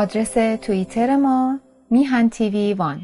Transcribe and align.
آدرس 0.00 0.32
توییتر 0.62 1.16
ما 1.16 1.60
میهن 1.90 2.28
تیوی 2.28 2.74
وان. 2.74 3.00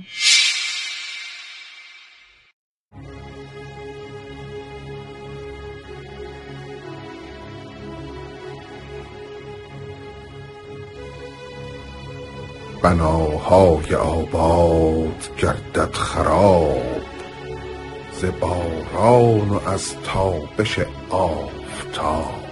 بناهای 12.82 13.94
آباد 13.94 15.30
گردد 15.38 15.94
خراب 15.94 17.02
ز 18.12 18.24
باران 18.40 19.48
و 19.48 19.68
از 19.68 19.94
تابش 20.04 20.78
آفتاب. 21.10 22.46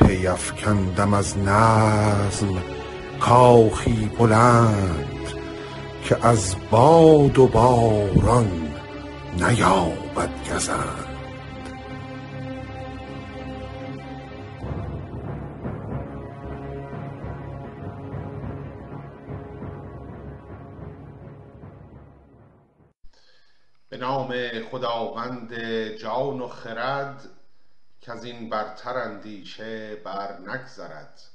پی 0.00 0.26
افکندم 0.26 1.14
از 1.14 1.38
نظم 1.38 2.81
کاخی 3.22 4.10
بلند 4.18 5.28
که 6.04 6.26
از 6.26 6.56
باد 6.70 7.38
و 7.38 7.46
باران 7.46 8.74
نیابد 9.36 10.30
گزند. 10.50 11.06
به 23.88 23.96
نام 23.96 24.34
خداوند 24.70 25.54
جان 25.98 26.40
و 26.40 26.48
خرد 26.48 27.28
کز 28.00 28.24
این 28.24 28.50
برتر 28.50 28.98
اندیشه 28.98 29.96
بر 30.04 30.38
نگذرد 30.38 31.31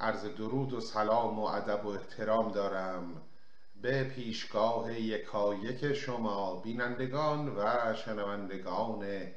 عرض 0.00 0.24
درود 0.24 0.72
و 0.72 0.80
سلام 0.80 1.38
و 1.38 1.44
ادب 1.44 1.86
و 1.86 1.88
احترام 1.88 2.52
دارم 2.52 3.22
به 3.82 4.04
پیشگاه 4.04 5.00
یکایک 5.00 5.92
شما 5.92 6.60
بینندگان 6.60 7.48
و 7.48 7.94
شنوندگان 7.94 9.32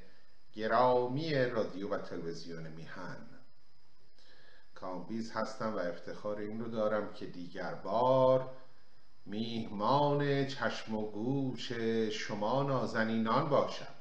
گرامی 0.53 1.35
رادیو 1.35 1.89
و 1.89 1.97
تلویزیون 1.97 2.67
میهن. 2.67 3.17
کامبیز 4.75 5.31
هستم 5.31 5.75
و 5.75 5.77
افتخار 5.77 6.37
این 6.37 6.59
رو 6.59 6.71
دارم 6.71 7.13
که 7.13 7.25
دیگر 7.25 7.73
بار 7.73 8.49
میهمان 9.25 10.47
چشم 10.47 10.95
و 10.95 11.11
گوش 11.11 11.71
شما 12.11 12.63
نازنینان 12.63 13.49
باشم. 13.49 13.93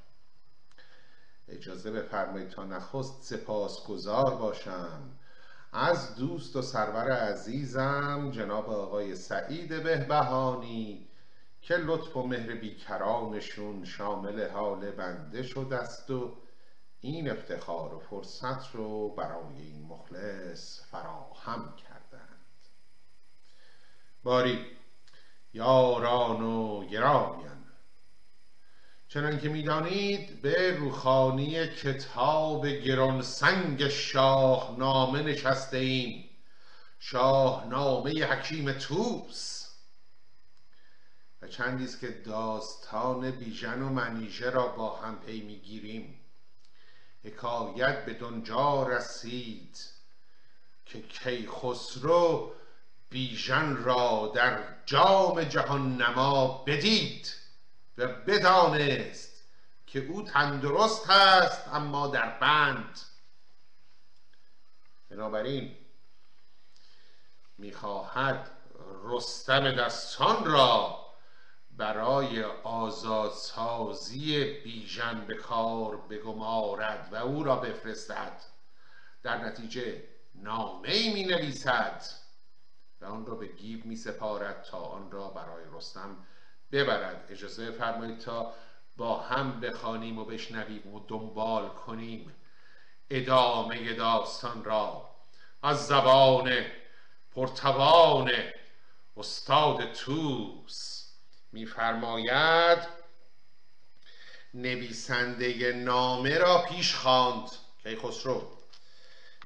اجازه 1.49 1.91
بفرمایید 1.91 2.49
تا 2.49 2.65
نخست 2.65 3.23
سپاسگزار 3.23 4.37
باشم. 4.37 5.19
از 5.73 6.17
دوست 6.17 6.57
و 6.57 6.63
سرور 6.63 7.11
عزیزم 7.11 8.31
جناب 8.31 8.71
آقای 8.71 9.15
سعید 9.15 9.83
بهبهانی 9.83 11.09
که 11.63 11.77
لطف 11.77 12.17
و 12.17 12.27
مهر 12.27 12.55
بیکرانشون 12.55 13.85
شامل 13.85 14.49
حال 14.49 14.91
بنده 14.91 15.43
شده 15.43 15.77
است 15.77 16.11
و 16.11 16.37
این 17.01 17.31
افتخار 17.31 17.95
و 17.95 17.99
فرصت 17.99 18.75
رو 18.75 19.09
برای 19.09 19.63
این 19.63 19.83
مخلص 19.83 20.81
فراهم 20.91 21.77
کردند. 21.77 22.69
باری 24.23 24.67
یاران 25.53 26.43
و 26.43 26.87
گرامیان. 26.87 27.52
چنان 29.13 29.41
که 29.41 29.49
می‌دانید 29.49 30.43
به 30.43 30.77
روخانی 30.77 31.67
کتاب 31.67 32.67
گرانسنگ 32.67 33.89
شاهنامه 33.89 35.23
نشسته 35.23 35.77
ایم 35.77 36.25
شاهنامه 36.99 38.25
حکیم 38.25 38.73
توس 38.73 39.69
و 41.43 41.49
چندیست 41.49 42.01
که 42.01 42.09
داستان 42.09 43.31
بیژن 43.31 43.83
و 43.83 43.89
منیژه 43.89 44.51
را 44.51 44.67
با 44.67 44.97
هم 44.97 45.21
پی 45.21 45.41
می‌گیریم. 45.41 46.21
حکایت 47.25 48.05
به 48.05 48.15
دنجا 48.15 48.83
رسید 48.83 49.79
که 50.87 51.03
کیخسرو 51.03 52.53
بیژن 53.11 53.77
را 53.77 54.33
در 54.35 54.59
جام 54.87 55.45
جهان 55.45 56.03
نما 56.03 56.65
بدید. 56.67 57.42
و 58.03 58.07
بدانست 58.07 59.45
که 59.87 60.07
او 60.07 60.23
تندرست 60.23 61.11
است 61.11 61.69
اما 61.69 62.07
در 62.07 62.39
بند. 62.39 63.01
بنابراین 65.11 65.77
می‌خواهد 67.59 68.51
رستم 69.05 69.71
دستان 69.77 70.45
را 70.45 70.99
برای 71.71 72.45
آزادسازی 72.63 74.45
بیژن 74.45 75.25
به 75.27 75.35
کار 75.35 75.97
بگمارد 75.97 77.09
و 77.13 77.17
او 77.17 77.45
را 77.45 77.57
بفرستد. 77.57 78.43
در 79.23 79.39
نتیجه 79.39 80.09
نامه 80.35 80.89
ای 80.89 81.13
می 81.13 81.25
نویسد 81.25 82.03
و 83.01 83.05
آن 83.05 83.27
را 83.27 83.35
به 83.35 83.47
گیو 83.47 83.81
می 83.85 83.97
سپارد 83.97 84.63
تا 84.63 84.79
آن 84.79 85.11
را 85.11 85.29
برای 85.29 85.65
رستم 85.73 86.27
ببرد. 86.73 87.27
اجازه 87.31 87.71
فرمایید 87.71 88.19
تا 88.19 88.53
با 88.97 89.19
هم 89.19 89.61
بخوانیم 89.61 90.19
و 90.19 90.25
بشنویم 90.25 90.95
و 90.95 91.01
دنبال 91.09 91.69
کنیم 91.69 92.35
ادامه 93.11 93.93
داستان 93.95 94.65
را. 94.65 95.09
از 95.63 95.87
زبان 95.87 96.65
پرتوان 97.35 98.33
استاد 99.17 99.93
توس 99.93 101.05
میفرماید 101.53 102.79
نویسنده 104.55 105.73
نامه 105.73 106.39
را 106.39 106.65
پیش 106.69 106.95
خواند. 106.95 107.51
کیخسرو. 107.83 108.43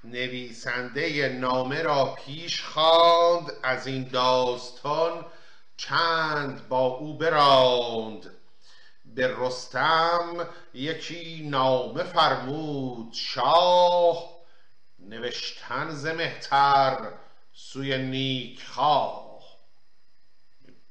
نویسنده 0.04 1.28
نامه 1.28 1.82
را 1.82 2.14
پیش 2.14 2.62
خواند. 2.62 3.52
از 3.62 3.86
این 3.86 4.08
داستان 4.08 5.24
چند 5.76 6.68
با 6.68 6.86
او 6.86 7.18
براند. 7.18 8.36
به 9.04 9.34
رستم 9.38 10.48
یکی 10.74 11.48
نامه 11.48 12.02
فرمود 12.02 13.12
شاه 13.12 14.36
نوشتن 14.98 15.90
ز 15.90 16.06
مهتر 16.06 17.12
سوی 17.52 17.98
نیک 17.98 18.64
خواه. 18.64 19.42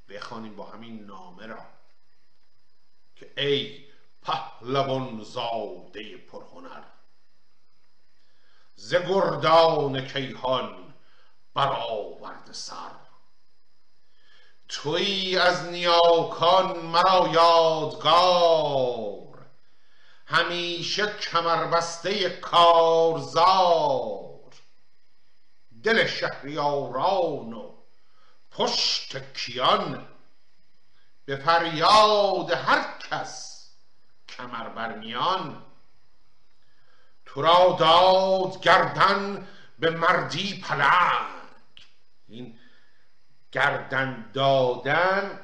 بخوانیم 0.10 0.56
با 0.56 0.66
همین 0.66 1.06
نامه 1.06 1.46
را 1.46 1.66
که 3.16 3.34
ای 3.38 3.86
پهلوان 4.22 5.24
زاده 5.24 6.18
پرهنر 6.18 6.84
ز 8.76 8.96
گردان 8.96 10.08
کیهان 10.08 10.94
برآورده 11.54 12.54
سر. 12.54 13.05
تویی 14.70 15.38
از 15.38 15.66
نیاکان 15.66 16.80
مرا 16.80 17.30
یادگار. 17.34 19.26
همیشه 20.26 21.08
کمربسته 21.08 22.30
کارزار. 22.30 24.26
دل 25.84 26.08
شهریاران 26.08 27.54
و 27.54 27.72
پشت 28.52 29.34
کیان. 29.34 30.08
به 31.26 31.36
فریاد 31.36 32.52
هر 32.52 32.98
کس 33.00 33.70
کمر 34.30 34.70
بر 34.70 34.98
میان. 34.98 35.66
تو 37.26 37.42
را 37.42 37.76
داد 37.80 38.62
گردن 38.62 39.48
به 39.80 39.90
مردی 39.90 40.62
پلنگ. 40.62 41.36
این 42.28 42.60
گردن 43.56 44.32
دادن 44.34 45.40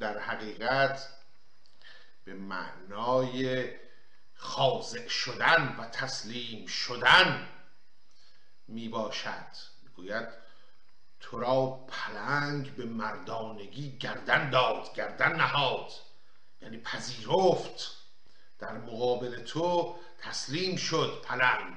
در 0.00 0.18
حقیقت 0.18 1.08
به 2.24 2.34
معنای 2.34 3.70
خاضع 4.34 5.08
شدن 5.08 5.76
و 5.78 5.84
تسلیم 5.84 6.66
شدن 6.66 7.48
می 8.68 8.88
باشد 8.88 9.46
می‌گوید 9.82 10.28
تو 11.20 11.38
را 11.38 11.66
پلنگ 11.88 12.76
به 12.76 12.84
مردانگی 12.84 13.98
گردن 13.98 14.50
داد 14.50 14.94
گردن 14.94 15.36
نهاد. 15.36 15.92
یعنی 16.62 16.80
پذیرفت. 16.80 17.96
در 18.58 18.72
مقابل 18.72 19.42
تو 19.42 19.98
تسلیم 20.18 20.76
شد 20.76 21.22
پلنگ. 21.24 21.76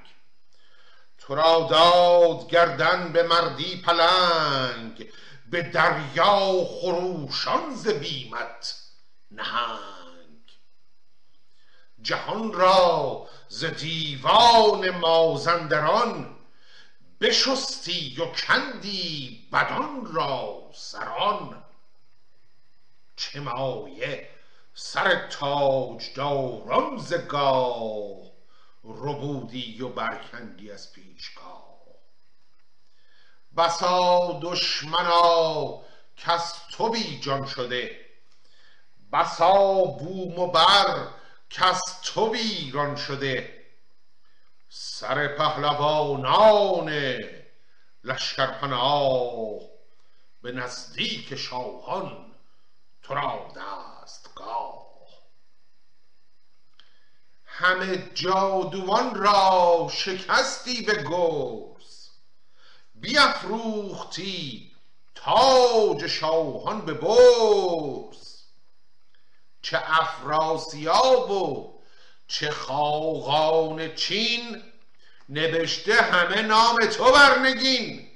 تو 1.22 1.36
را 1.36 1.68
داد 1.70 2.50
گردن 2.50 3.12
به 3.12 3.24
مردی 3.24 3.82
پلنگ 3.82 5.12
به 5.52 5.62
دریا 5.62 6.66
خروشان 6.66 7.76
ز 7.76 7.88
بیمت 7.88 8.76
نهنگ. 9.32 10.58
جهان 12.02 12.54
را 12.54 13.28
ز 13.48 13.66
دیوان 13.66 14.90
مازندران 14.90 16.36
بشستی 17.22 18.16
و 18.22 18.26
کندی 18.26 19.48
بدان 19.54 20.14
را 20.14 20.70
سران. 20.74 21.64
چه 23.16 23.40
مایه 23.40 24.30
سر 24.74 25.28
تاج 25.28 26.14
داران 26.16 26.98
ز 26.98 27.14
گاه 27.14 28.31
ربودی 28.84 29.82
و 29.82 29.90
برکندی 29.90 30.72
از 30.72 30.94
پیشگاه. 30.94 31.72
بسا 33.58 34.40
دشمنا 34.44 35.84
کز 36.18 36.54
تو 36.72 36.90
بی 36.90 37.20
جان 37.20 37.46
شده. 37.46 38.06
بسا 39.14 39.84
بوم 39.84 40.40
و 40.40 40.48
بر 40.48 41.08
کز 41.50 41.82
تو 42.04 42.32
ویران 42.34 42.96
شده. 42.96 43.66
سر 44.70 45.28
پهلوانان 45.28 47.18
لشکر 48.04 48.48
پناه 48.48 49.60
به 50.42 50.52
نزدیک 50.52 51.36
شاهان 51.36 52.36
تو 53.04 53.14
را 53.14 53.52
دستگاه. 53.56 54.81
همه 57.54 58.10
جادوان 58.14 59.16
را 59.16 59.88
شکستی 59.92 60.82
به 60.82 61.04
گرز. 61.04 62.08
بیافروختی 62.96 64.72
تاج 65.16 66.08
شاهان 66.08 66.82
به 66.82 66.94
برز. 66.94 68.44
چه 69.62 69.84
افراسیاب 69.86 71.32
و 71.32 71.74
چه 72.28 72.52
خاقان 72.52 73.96
چین 73.96 74.64
نبشته 75.30 75.94
همه 75.94 76.42
نام 76.42 76.78
تو 76.78 77.12
برنگین 77.12 78.08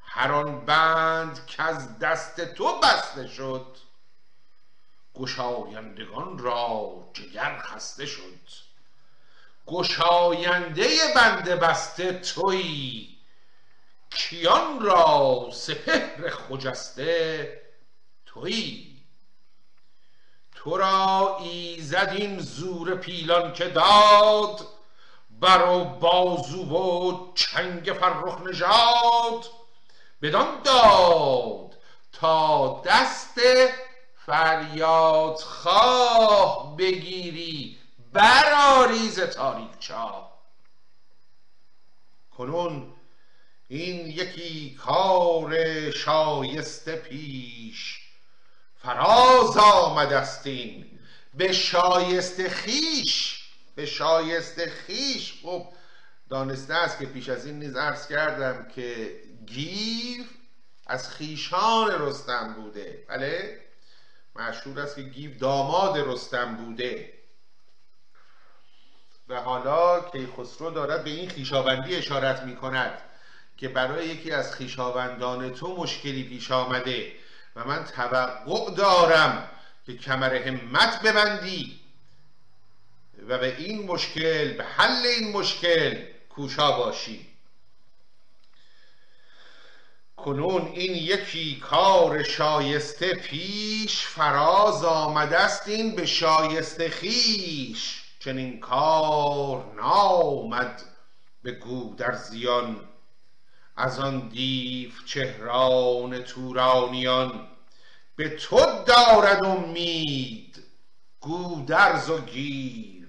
هر 0.00 0.32
آن 0.32 0.64
بند 0.64 1.46
که 1.46 1.62
از 1.62 1.98
دست 1.98 2.40
تو 2.54 2.80
بسته 2.80 3.26
شد 3.26 3.76
گشایندگان 5.20 6.38
را 6.38 6.92
جگر 7.12 7.58
خسته 7.58 8.06
شد. 8.06 8.70
گشاینده 9.66 10.88
بنده 11.16 11.56
بسته 11.56 12.12
تویی 12.12 13.16
کیان 14.10 14.80
را 14.80 15.48
سپهر 15.52 16.30
خجسته 16.30 17.60
تویی 18.26 18.96
تو 20.54 20.76
را 20.76 21.38
ایزد 21.40 22.12
این 22.16 22.38
زور 22.38 22.94
پیلان 22.94 23.52
که 23.52 23.68
داد 23.68 24.60
بر 25.40 25.68
و 25.68 25.84
بازو 25.84 26.64
و 26.64 27.32
چنگ 27.34 27.92
فرخ 28.00 28.40
نژاد. 28.40 29.46
بدان 30.22 30.62
داد 30.62 31.76
تا 32.12 32.82
دست 32.86 33.40
فریاد 34.30 35.36
خواه 35.36 36.76
بگیری 36.76 37.78
برآری 38.12 39.08
ز 39.08 39.20
تاریک 39.20 39.78
چاه. 39.78 40.40
کنون 42.30 42.92
این 43.68 44.06
یکی 44.06 44.74
کار 44.74 45.54
شایسته 45.90 46.96
پیش. 46.96 48.00
فراز 48.82 49.56
آمدست 49.56 50.46
این 50.46 50.98
به 51.34 51.52
شایسته 51.52 52.48
خیش 52.48 53.42
به 53.74 53.86
شایسته 53.86 54.70
خیش. 54.70 55.40
خب 55.42 55.66
دانسته 56.28 56.74
است 56.74 56.98
که 56.98 57.06
پیش 57.06 57.28
از 57.28 57.46
این 57.46 57.58
نیز 57.58 57.76
عرض 57.76 58.08
کردم 58.08 58.68
که 58.68 59.20
گیو 59.46 60.24
از 60.86 61.08
خیشان 61.08 61.90
رستم 61.90 62.54
بوده. 62.54 63.04
بله؟ 63.08 63.69
مشهور 64.40 64.80
است 64.80 64.96
که 64.96 65.02
گیو 65.02 65.38
داماد 65.38 65.98
رستم 65.98 66.56
بوده. 66.56 67.12
و 69.28 69.40
حالا 69.40 70.00
کیخسرو 70.00 70.70
دارد 70.70 71.04
به 71.04 71.10
این 71.10 71.28
خیشاوندی 71.28 71.96
اشارت 71.96 72.42
می 72.42 72.56
کند 72.56 73.02
که 73.56 73.68
برای 73.68 74.06
یکی 74.06 74.32
از 74.32 74.54
خیشاوندان 74.54 75.54
تو 75.54 75.76
مشکلی 75.76 76.24
پیش 76.24 76.50
آمده 76.50 77.12
و 77.56 77.64
من 77.64 77.84
توقع 77.84 78.74
دارم 78.74 79.50
که 79.86 79.96
کمر 79.96 80.34
همت 80.34 81.02
ببندی 81.02 81.80
و 83.28 83.38
به 83.38 83.56
این 83.56 83.86
مشکل 83.86 84.52
به 84.52 84.64
حل 84.64 85.06
این 85.06 85.32
مشکل 85.32 86.02
کوشا 86.28 86.72
باشی. 86.72 87.29
کنون 90.24 90.72
این 90.74 90.94
یکی 90.94 91.56
کار 91.56 92.22
شایسته 92.22 93.14
پیش 93.14 94.06
فراز 94.06 94.84
آمده 94.84 95.38
است 95.38 95.68
این 95.68 95.96
به 95.96 96.06
شایسته 96.06 96.88
خیش 96.88 98.02
چنین 98.20 98.60
کار 98.60 99.74
نامد 99.76 100.82
به 101.42 101.58
در 101.96 102.14
زیان 102.14 102.80
از 103.80 103.98
آن 103.98 104.28
دیو 104.28 104.90
چهران 105.06 106.22
تورانیان. 106.22 107.46
به 108.16 108.28
تو 108.28 108.66
دارد 108.86 109.44
امید 109.44 110.62
گودرز 111.20 112.10
و 112.10 112.20
گیو. 112.20 113.06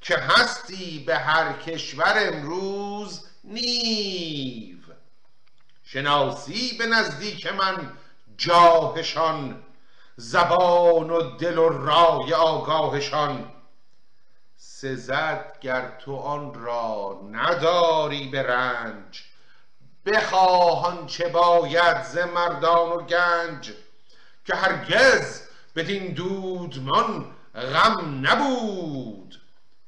که 0.00 0.16
هستی 0.16 1.04
به 1.06 1.16
هر 1.16 1.52
کشور 1.52 2.14
امروز 2.16 3.26
نیو. 3.44 4.75
شناسی 5.88 6.76
به 6.78 6.86
نزدیک 6.86 7.46
من 7.46 7.92
جاهشان 8.36 9.62
زبان 10.16 11.10
و 11.10 11.36
دل 11.36 11.58
و 11.58 11.68
رای 11.68 12.34
آگاهشان. 12.34 13.52
سزد 14.56 15.58
گر 15.60 15.98
تو 15.98 16.16
آن 16.16 16.54
را 16.54 17.20
نداری 17.32 18.28
به 18.28 18.42
رنج 18.42 19.22
بخواه 20.06 21.06
چه 21.06 21.28
باید 21.28 22.02
ز 22.02 22.18
مردان 22.18 22.88
و 22.88 23.00
گنج 23.02 23.72
که 24.44 24.54
هرگز 24.54 25.42
بدین 25.76 26.12
دودمان 26.14 27.26
غم 27.54 28.26
نبود. 28.26 29.40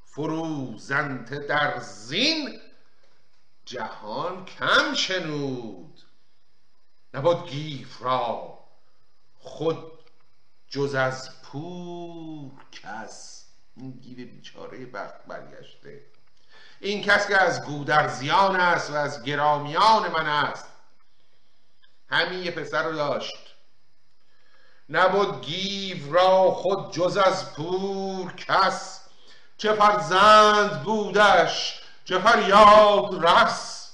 فروزنده 0.05 1.39
در 1.39 1.79
زین 1.81 2.61
جهان 3.69 4.45
کم 4.45 4.95
شنود. 4.95 6.01
نبود 7.15 7.51
گیو 7.51 8.03
را 8.03 8.59
خود 9.39 9.93
جز 10.69 10.95
از 10.95 11.43
پور 11.43 12.51
کس. 12.73 13.45
این 13.77 13.91
گیو 13.91 14.29
بیچاره 14.29 14.87
بخت 14.87 15.25
برگشته. 15.27 16.01
این 16.81 17.03
کس 17.03 17.29
که 17.29 17.43
از 17.43 17.65
گودرزیان 17.65 18.57
است 18.57 18.91
و 18.91 18.95
از 18.95 19.23
گرامیان 19.23 20.11
من 20.11 20.27
است. 20.27 20.67
همین 22.09 22.39
یه 22.39 22.51
پسر 22.51 22.83
رو 22.83 22.93
داشت. 22.93 23.55
نبود 24.89 25.45
گیو 25.45 26.13
را 26.13 26.51
خود 26.51 26.93
جز 26.93 27.17
از 27.17 27.55
پور 27.55 28.33
کس. 28.33 29.01
چه 29.57 29.73
فرزند 29.73 30.83
بودش 30.83 31.83
چه 32.09 32.19
فریاد 32.19 33.27
رس؟ 33.27 33.91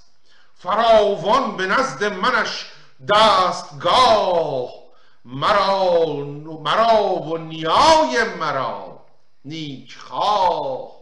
فراوان 0.54 1.56
به 1.56 1.66
نزد 1.66 2.04
منش 2.04 2.66
دستگاه. 3.08 4.70
مرا 5.24 6.14
مرا 6.62 7.04
و 7.04 7.38
نیای 7.38 8.24
مرا 8.24 9.00
نیک 9.44 9.96
خواه. 9.96 10.92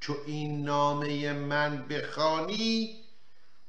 چو 0.00 0.14
این 0.26 0.64
نامه 0.64 1.32
من 1.32 1.88
بخوانی 1.88 3.00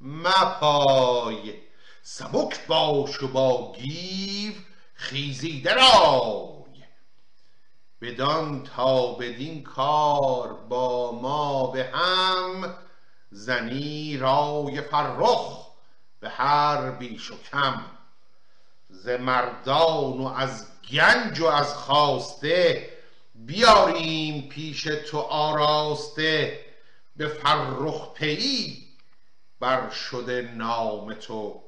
مپای. 0.00 1.54
سبک 2.02 2.66
باش 2.66 3.22
و 3.22 3.28
با 3.28 3.72
گیو 3.72 4.52
خیزیده 4.94 5.74
رای 5.74 6.57
بدان 8.00 8.62
تا 8.62 9.12
بدین 9.12 9.62
کار 9.62 10.52
با 10.52 11.12
ما 11.12 11.66
به 11.66 11.84
هم 11.84 12.74
زنی 13.30 14.16
رای 14.16 14.80
فرخ 14.80 15.66
به 16.20 16.28
هر 16.28 16.90
بیش 16.90 17.30
و 17.30 17.42
کم. 17.42 17.84
ز 18.88 19.08
مردان 19.08 20.18
و 20.20 20.32
از 20.36 20.66
گنج 20.90 21.40
و 21.40 21.46
از 21.46 21.74
خواسته 21.74 22.88
بیاریم 23.34 24.48
پیش 24.48 24.82
تو 24.82 25.18
آراسته. 25.18 26.64
به 27.16 27.28
فرخ 27.28 28.12
پیی 28.14 28.88
بر 29.60 29.90
شده 29.90 30.52
نام 30.54 31.14
تو. 31.14 31.62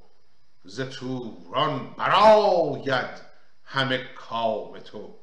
ز 0.64 0.80
توران 0.80 1.94
براید 1.98 3.20
همه 3.64 3.98
کام 3.98 4.78
تو. 4.78 5.19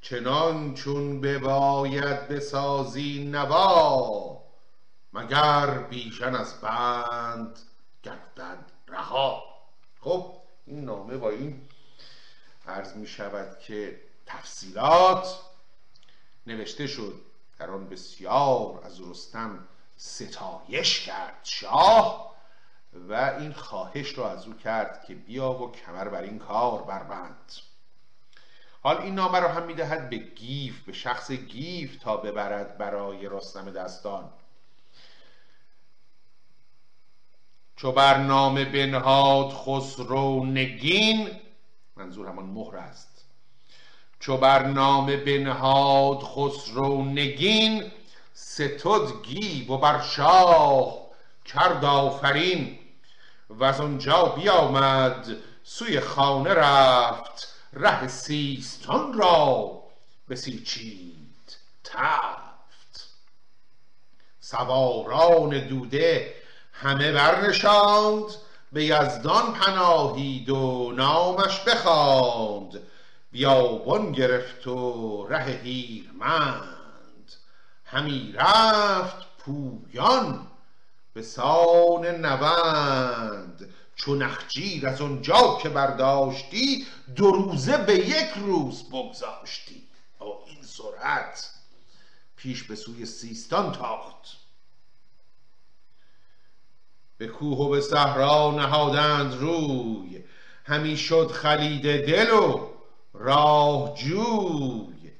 چنان 0.00 0.74
چون 0.74 1.20
بباید 1.20 2.28
بسازی 2.28 3.24
نوا 3.32 4.42
مگر 5.12 5.78
بیژن 5.78 6.34
از 6.34 6.60
بند 6.60 7.58
گردد 8.02 8.72
رها. 8.88 9.44
خب 10.00 10.34
این 10.66 10.84
نامه 10.84 11.16
با 11.16 11.30
این 11.30 11.68
عرض 12.66 12.96
می 12.96 13.06
شود 13.06 13.58
که 13.58 14.00
تفصیلات 14.26 15.40
نوشته 16.46 16.86
شد 16.86 17.20
در 17.58 17.70
آن 17.70 17.88
بسیار 17.88 18.80
از 18.84 19.00
رستم 19.00 19.68
ستایش 19.96 21.06
کرد 21.06 21.40
شاه 21.42 22.34
و 23.08 23.12
این 23.38 23.52
خواهش 23.52 24.18
را 24.18 24.30
از 24.30 24.46
او 24.46 24.54
کرد 24.54 25.04
که 25.04 25.14
بیا 25.14 25.52
و 25.52 25.72
کمر 25.72 26.08
بر 26.08 26.22
این 26.22 26.38
کار 26.38 26.82
بربند. 26.82 27.52
حال 28.82 28.96
این 28.96 29.14
نامه 29.14 29.40
را 29.40 29.52
هم 29.52 29.62
می‌دهد 29.62 30.10
به 30.10 30.16
گیو 30.16 30.80
به 30.80 30.92
شخص 30.92 31.30
گیو 31.30 31.96
تا 31.96 32.16
ببرد 32.16 32.78
برای 32.78 33.28
رستم 33.28 33.70
دستان. 33.70 34.30
چو 37.76 37.92
بر 37.92 38.21
نامه 38.21 38.64
بنهاد 38.64 39.52
خسرو 39.52 40.44
نگین 40.44 41.30
منظور 41.96 42.28
همان 42.28 42.44
مهر 42.44 42.76
است. 42.76 43.24
چو 44.20 44.36
بر 44.36 44.68
نامه 44.68 45.16
بنهاد 45.16 46.22
خسرو 46.22 47.04
نگین 47.04 47.92
ستد 48.34 49.22
گیو 49.22 49.72
و 49.72 49.78
بر 49.78 50.00
شاه 50.00 51.08
کرد 51.44 51.84
آفرین. 51.84 52.78
و 53.50 53.64
از 53.64 53.80
آنجا 53.80 54.24
بیامد 54.24 55.36
سوی 55.62 56.00
خانه 56.00 56.54
رفت. 56.54 57.47
ره 57.72 58.08
سیستان 58.08 59.12
را 59.12 59.82
بسیچید 60.28 61.56
تفت. 61.84 63.08
سواران 64.40 65.66
دوده 65.66 66.34
همه 66.72 67.12
برنشاند 67.12 68.24
به 68.72 68.84
یزدان 68.84 69.52
پناهید 69.52 70.50
و 70.50 70.92
نامش 70.96 71.60
بخواند. 71.60 72.82
بیابان 73.32 74.12
گرفت 74.12 74.66
و 74.66 75.26
ره 75.26 75.44
هیرمند. 75.44 77.32
همی 77.84 78.32
رفت 78.32 79.26
پویان 79.38 80.46
به 81.14 81.22
سان 81.22 82.06
نوند. 82.06 83.74
چو 83.98 84.14
نخجیر 84.14 84.86
از 84.86 85.00
آنجا 85.00 85.58
که 85.62 85.68
برداشتی 85.68 86.86
دو 87.16 87.30
روزه 87.30 87.76
به 87.76 87.94
یک 87.94 88.30
روز 88.36 88.88
بگذاشتی. 88.88 89.82
با 90.18 90.44
این 90.46 90.62
سرعت 90.62 91.50
پیش 92.36 92.62
به 92.62 92.74
سوی 92.76 93.06
سیستان 93.06 93.72
تاخت. 93.72 94.36
به 97.18 97.26
کوه 97.26 97.58
و 97.58 97.68
به 97.68 97.80
صحرا 97.80 98.50
نهادند 98.50 99.34
روی. 99.34 100.24
همی 100.64 100.96
شد 100.96 101.30
خلید 101.30 101.82
دل 102.06 102.30
و 102.30 102.70
راه 103.14 103.94
جوی. 103.94 105.12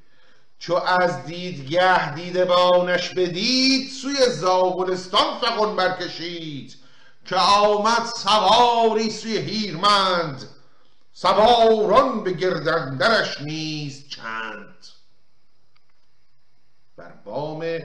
چو 0.59 0.75
از 0.75 1.25
دیدگه 1.25 2.15
دیده 2.15 2.45
بانش 2.45 3.09
بدید 3.09 3.91
سوی 3.91 4.31
زاولستان 4.31 5.39
فغان 5.41 5.77
برکشید. 5.77 6.88
که 7.29 7.37
آمد 7.37 8.05
سواری 8.17 9.11
سوی 9.11 9.39
هیرمند 9.39 10.49
سواران 11.13 12.25
به 12.25 12.33
گردندرش 12.33 13.41
نیز 13.41 14.09
چند. 14.09 14.87
بر 16.97 17.13
بام 17.25 17.79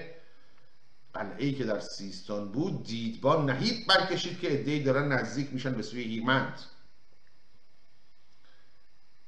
قلعه 1.14 1.52
که 1.52 1.64
در 1.64 1.80
سیستان 1.80 2.52
بود 2.52 2.84
دیدبان 2.84 3.50
نهیب 3.50 3.88
برکشید 3.88 4.40
که 4.40 4.54
ادهی 4.54 4.84
دارن 4.84 5.12
نزدیک 5.12 5.54
میشن 5.54 5.74
به 5.74 5.84
سوی 5.84 6.04
هیرمند. 6.04 6.60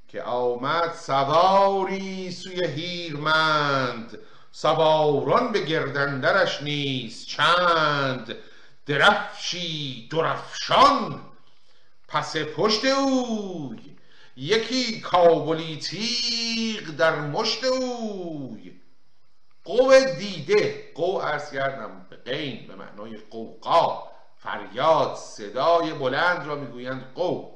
که 0.07 0.23
آمد 0.23 0.93
سواری 0.93 2.31
سوی 2.31 2.65
هیرمند 2.65 4.17
سواران 4.51 5.51
به 5.51 5.65
گردندرش 5.65 6.63
نیست 6.63 7.27
چند. 7.27 8.35
درفشی 8.85 10.07
درفشان 10.11 11.21
پس 12.07 12.37
پشت 12.37 12.85
اوی 12.85 13.95
یکی 14.37 15.01
کابلی 15.01 15.77
تیغ 15.77 16.83
در 16.89 17.15
مشت 17.21 17.63
اوی. 17.63 18.81
قو 19.63 19.93
دیده 20.17 20.91
قو 20.95 21.15
ارز 21.15 21.51
کردم 21.51 22.05
به 22.09 22.15
قین 22.15 22.67
به 22.67 22.75
معنای 22.75 23.17
قوقا 23.17 24.03
فریاد 24.37 25.15
صدای 25.15 25.93
بلند 25.93 26.47
را 26.47 26.55
می‌گویند 26.55 27.13
قو 27.13 27.51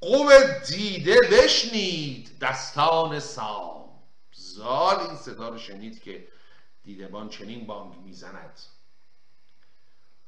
قو 0.00 0.30
دیده 0.68 1.16
بشنید 1.32 2.38
دستان 2.40 3.20
سام. 3.20 3.88
زال 4.32 5.00
این 5.00 5.16
صدا 5.16 5.48
رو 5.48 5.58
شنید 5.58 6.02
که 6.02 6.28
دیدبان 6.84 7.28
چنین 7.28 7.66
بانگ 7.66 7.94
می‌زند. 8.04 8.60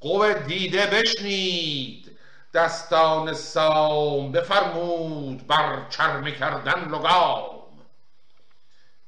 قو 0.05 0.33
دیده 0.33 0.87
بشنید. 0.87 2.19
دستان 2.55 3.33
سام 3.33 4.33
بفرمود 4.33 5.47
بر 5.47 5.89
چرمه 5.91 6.33
کردن 6.33 6.89
لگام 6.89 7.85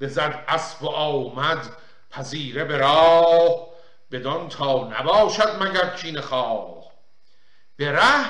بزد 0.00 0.44
اسب 0.48 0.82
و 0.82 0.88
آمد 0.88 1.76
پذیره 2.10 2.64
به 2.64 2.76
راه 2.76 3.68
بدان 4.10 4.48
تا 4.48 4.88
نباشد 4.88 5.62
مگر 5.62 5.96
کین 5.96 6.20
خواه. 6.20 6.84
به 7.76 7.92
ره 7.92 8.26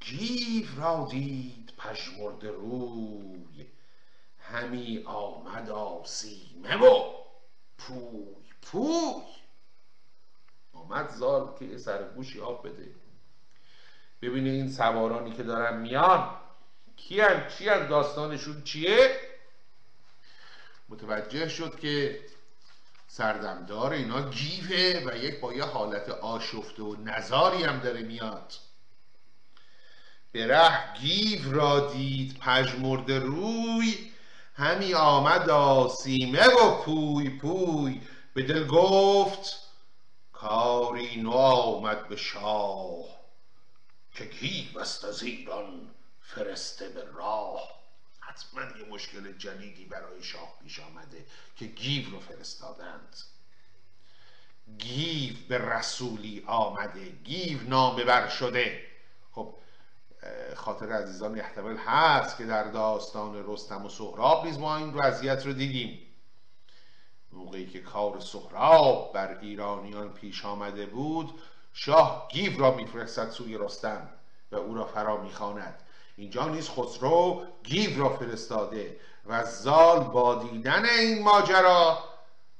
گیو 0.00 0.66
را 0.76 1.08
دید 1.10 1.72
پژمرده 1.78 2.50
روی 2.50 3.66
همی 4.38 5.04
آمد 5.06 5.70
آسیمه 5.70 6.76
و 6.76 7.02
پوی 7.78 8.52
پوی. 8.62 9.43
آمد 10.84 11.10
زال 11.10 11.54
که 11.58 11.78
سرگوشی 11.78 12.40
آب 12.40 12.68
بده. 12.68 12.94
ببینه 14.22 14.50
این 14.50 14.70
سوارانی 14.70 15.30
که 15.30 15.42
دارن 15.42 15.80
میان 15.80 16.30
کیان 16.96 17.48
چی 17.48 17.64
داستانشون 17.64 18.62
چیه؟ 18.62 19.20
متوجه 20.88 21.48
شد 21.48 21.78
که 21.78 22.20
سردمدار 23.08 23.92
اینا 23.92 24.30
گیوه 24.30 25.02
و 25.06 25.16
یک 25.16 25.40
با 25.40 25.54
یه 25.54 25.64
حالت 25.64 26.08
آشفته 26.08 26.82
و 26.82 26.96
نزاری 27.04 27.64
هم 27.64 27.78
داره 27.78 28.02
میاد. 28.02 28.52
به 30.32 30.46
ره 30.46 30.94
گیو 31.00 31.52
را 31.52 31.92
دید 31.92 32.38
پژمرد 32.38 33.12
روی 33.12 34.10
همی 34.54 34.94
آمد 34.94 35.50
آسیمه 35.50 36.46
و 36.46 36.82
پوی 36.82 37.30
پوی. 37.30 38.00
به 38.34 38.42
دل 38.42 38.66
گفت 38.66 39.63
کاری 40.48 41.22
نو 41.22 41.30
آمد 41.30 42.08
به 42.08 42.16
شاه 42.16 43.04
که 44.14 44.24
گیو 44.24 44.78
است 44.78 45.04
از 45.04 45.22
ایران 45.22 45.90
فرسته 46.20 46.88
به 46.88 47.04
راه. 47.14 47.68
حتما 48.20 48.60
یه 48.60 48.84
مشکل 48.90 49.32
جدیدی 49.32 49.84
برای 49.84 50.22
شاه 50.22 50.54
پیش 50.62 50.80
آمده 50.80 51.26
که 51.56 51.66
گیو 51.66 52.10
رو 52.10 52.20
فرستادند. 52.20 53.16
گیو 54.78 55.34
به 55.48 55.58
رسولی 55.58 56.44
آمده 56.46 57.08
گیو 57.08 57.62
نامه 57.68 58.04
بر 58.04 58.28
شده. 58.28 58.86
خب 59.32 59.54
خاطر 60.56 60.92
عزیزان 60.92 61.40
احتمال 61.40 61.76
هست 61.76 62.36
که 62.36 62.44
در 62.44 62.64
داستان 62.64 63.44
رستم 63.46 63.86
و 63.86 63.88
سهراب 63.88 64.46
نیز 64.46 64.58
ما 64.58 64.76
این 64.76 64.94
وضعیت 64.94 65.46
رو 65.46 65.52
دیدیم. 65.52 66.03
موقعی 67.34 67.66
که 67.66 67.80
کار 67.80 68.20
سهراب 68.20 69.12
بر 69.14 69.38
ایرانیان 69.38 70.12
پیش 70.12 70.44
آمده 70.44 70.86
بود 70.86 71.40
شاه 71.72 72.28
گیو 72.32 72.60
را 72.60 72.74
میفرستد 72.74 73.30
سوی 73.30 73.58
رستم 73.58 74.08
و 74.52 74.56
او 74.56 74.74
را 74.74 74.84
فرا 74.84 75.22
می‌خواند. 75.22 75.82
اینجا 76.16 76.48
نیز 76.48 76.70
خسرو 76.70 77.46
گیو 77.62 78.02
را 78.02 78.08
فرستاده 78.08 79.00
و 79.26 79.44
زال 79.44 80.04
با 80.04 80.34
دیدن 80.34 80.84
این 80.84 81.22
ماجرا 81.22 82.04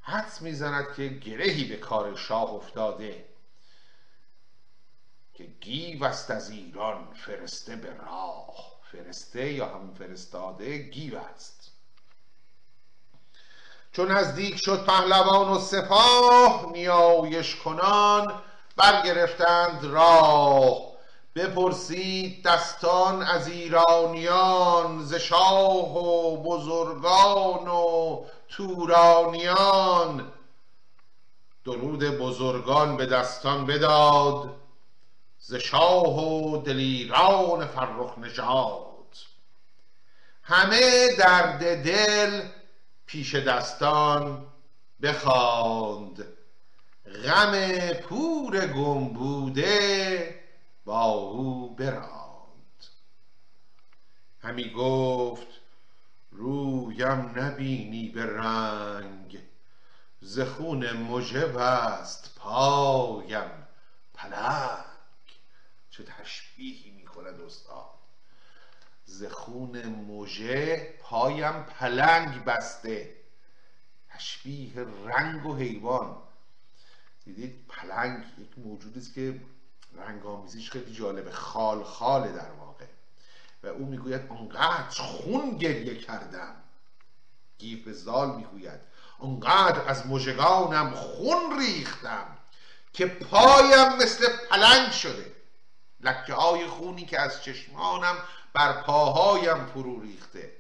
حدس 0.01 0.43
می‌زند 0.43 0.95
که 0.97 1.09
گرهی 1.09 1.65
به 1.65 1.77
کار 1.77 2.17
شاه 2.17 2.55
افتاده 2.55 3.25
که 5.35 5.45
گیو 5.45 6.05
است 6.05 6.31
از 6.31 6.51
ایران 6.51 7.15
فرسته 7.15 7.77
به 7.77 7.95
راه 7.95 8.55
فرسته 8.93 9.53
یا 9.53 9.67
همون 9.67 9.95
فرستاده 9.95 10.79
گیو 10.79 11.19
است. 11.19 11.64
چون 13.97 14.11
نزدیک 14.11 14.57
شد 14.57 14.85
پهلوان 14.85 15.49
و 15.49 15.59
سپاه 15.59 16.73
نیایش 16.73 17.57
کنان 17.57 18.43
برگرفتند 18.77 19.85
راه. 19.85 20.79
بپرسید 21.35 22.43
دستان 22.43 23.23
از 23.23 23.49
ایرانیان 23.49 25.05
ز 25.05 25.15
شاه 25.15 25.97
و 25.97 26.37
بزرگان 26.43 27.69
و 27.69 28.25
تورانیان. 28.49 30.33
درود 31.65 32.05
بزرگان 32.05 32.97
به 32.97 33.07
دستان 33.07 33.67
بداد 33.67 34.57
ز 35.39 35.55
شاه 35.55 36.19
و 36.19 36.63
دلیران 36.63 37.67
فرخ 37.67 38.19
نژاد. 38.19 38.85
همه 40.43 41.09
درد 41.19 41.85
دل 41.85 42.43
پیش 43.15 43.35
دستان 43.35 44.47
بخواند. 45.03 46.27
غم 47.25 47.93
پور 47.93 48.67
گم 48.67 49.09
بوده 49.09 50.41
با 50.85 51.05
او 51.05 51.75
براند. 51.75 52.85
همی 54.41 54.71
گفت 54.71 55.47
رویم 56.31 57.33
نبینی 57.39 58.09
به 58.09 58.27
رنگ. 58.27 59.39
ز 60.21 60.41
خون 60.41 60.93
مژه 60.93 61.47
بست 61.47 62.35
پایم 62.39 63.69
پلنگ. 64.15 64.85
چه 65.91 66.05
تشبیهی 66.05 66.91
می‌کند 66.91 67.41
استاد؟ 67.41 67.94
ز 69.15 69.25
خون 69.25 69.87
مژه 69.87 70.95
پایم 71.01 71.63
پلنگ 71.63 72.45
بسته. 72.45 73.15
تشبیه 74.09 74.73
رنگ 75.07 75.47
و 75.47 75.57
حیوان. 75.57 76.17
دیدید 77.25 77.67
پلنگ 77.69 78.25
یک 78.39 78.59
موجودی 78.59 79.01
است 79.01 79.15
که 79.15 79.41
رنگ 79.97 80.27
آمیزیش 80.27 80.71
خیلی 80.71 80.95
جالبه. 80.95 81.31
خال 81.31 81.85
خاله 81.85 82.33
در 82.33 82.51
واقع. 82.51 82.85
و 83.63 83.67
او 83.67 83.87
می‌گوید 83.87 84.27
اونقدر 84.29 85.03
خون 85.03 85.57
گریه 85.57 85.99
کردم. 85.99 86.57
گیو 87.59 87.89
زال 87.89 88.37
می‌گوید 88.37 88.81
اونقدر 89.19 89.89
از 89.89 90.07
مژگانم 90.07 90.95
خون 90.95 91.61
ریختم 91.61 92.39
که 92.93 93.07
پایم 93.07 93.97
مثل 94.03 94.37
پلنگ 94.51 94.93
شده. 94.93 95.33
لکه 96.01 96.35
های 96.35 96.67
خونی 96.67 97.07
که 97.07 97.21
از 97.21 97.43
چشمانم 97.43 98.17
بر 98.55 98.73
پاهایم 98.73 99.67
فرو 99.67 100.01
ریخته. 100.01 100.53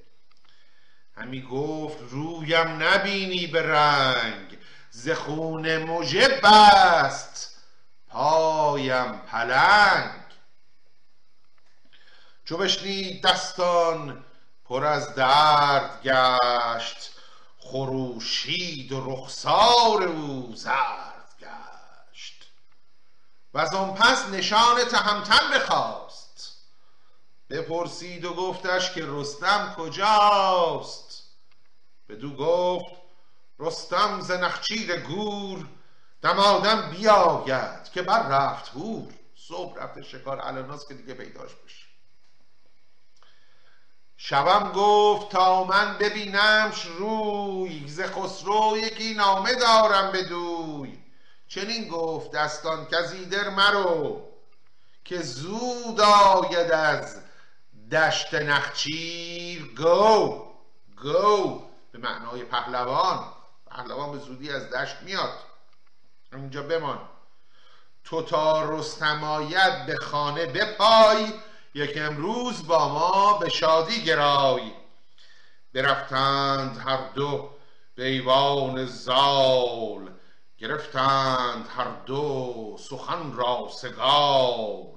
همی 1.16 1.42
گفت 1.42 1.98
رویم 2.10 2.82
نبینی 2.82 3.46
به 3.46 3.62
رنگ 3.62 4.58
ز 4.90 5.10
خون 5.10 5.78
مژه 5.78 6.28
بست 6.28 7.56
پایم 8.08 9.12
پلنگ. 9.18 10.24
چو 12.44 12.56
بشنید 12.56 13.22
دستان 13.22 14.24
پر 14.64 14.84
از 14.84 15.14
درد 15.14 16.02
گشت 16.02 17.10
خروشید 17.58 18.92
و 18.92 19.12
رخسار 19.12 20.02
او 20.02 20.52
زرد 20.56 21.34
گشت. 21.40 22.50
و 23.54 23.58
از 23.58 23.70
پس 23.70 24.28
نشان 24.28 24.84
تهمتن 24.84 25.50
بخواست 25.54 26.03
بپرسید 27.50 28.24
و 28.24 28.34
گفتش 28.34 28.94
که 28.94 29.04
رستم 29.06 29.74
کجاست؟ 29.78 31.22
بدو 32.08 32.36
گفت 32.36 32.94
رستم 33.58 34.20
ز 34.20 34.30
نخچیر 34.30 35.00
گور 35.00 35.66
دمادم 36.22 36.90
بیاید 36.90 37.90
که 37.92 38.02
بر 38.02 38.28
رفت 38.28 38.68
هور 38.68 39.12
صبح 39.36 39.82
رفته 39.82 40.02
شکار 40.02 40.40
الاناس 40.40 40.88
که 40.88 40.94
دیگه 40.94 41.14
پیداش 41.14 41.50
بشه. 41.54 41.84
شبم 44.16 44.72
گفت 44.72 45.28
تا 45.28 45.64
من 45.64 45.98
ببینمش 45.98 46.86
روی 46.86 47.88
ز 47.88 48.00
خسرو 48.00 48.78
یکی 48.78 49.14
نامه 49.14 49.54
دارم 49.54 50.12
بدوی. 50.12 50.98
چنین 51.48 51.88
گفت 51.88 52.30
دستان 52.30 52.86
کزیدر 52.86 53.48
مرو 53.48 54.22
که 55.04 55.22
زود 55.22 56.00
آید 56.00 56.70
از 56.70 57.23
دشت 57.92 58.34
نخچیر 58.34 59.74
گو 59.76 60.44
گو 61.02 61.62
به 61.92 61.98
معنای 61.98 62.44
پهلوان. 62.44 63.24
پهلوان 63.70 64.12
به 64.12 64.18
زودی 64.18 64.50
از 64.50 64.70
دشت 64.70 64.96
میاد. 65.02 65.38
اونجا 66.32 66.62
بمان. 66.62 67.08
تو 68.04 68.22
تا 68.22 68.70
رستم 68.70 69.24
آید 69.24 69.86
به 69.86 69.96
خانه 69.96 70.46
بپای 70.46 71.32
یک 71.74 71.92
امروز 71.96 72.66
با 72.66 72.88
ما 72.88 73.38
به 73.38 73.48
شادی 73.48 74.04
گرای. 74.04 74.72
برفتند 75.74 76.82
هر 76.86 77.08
دو 77.14 77.50
به 77.94 78.04
ایوان 78.04 78.86
زال 78.86 80.10
گرفتند 80.58 81.68
هر 81.76 81.90
دو 82.06 82.76
سخن 82.80 83.32
را 83.32 83.68
سگال. 83.80 84.93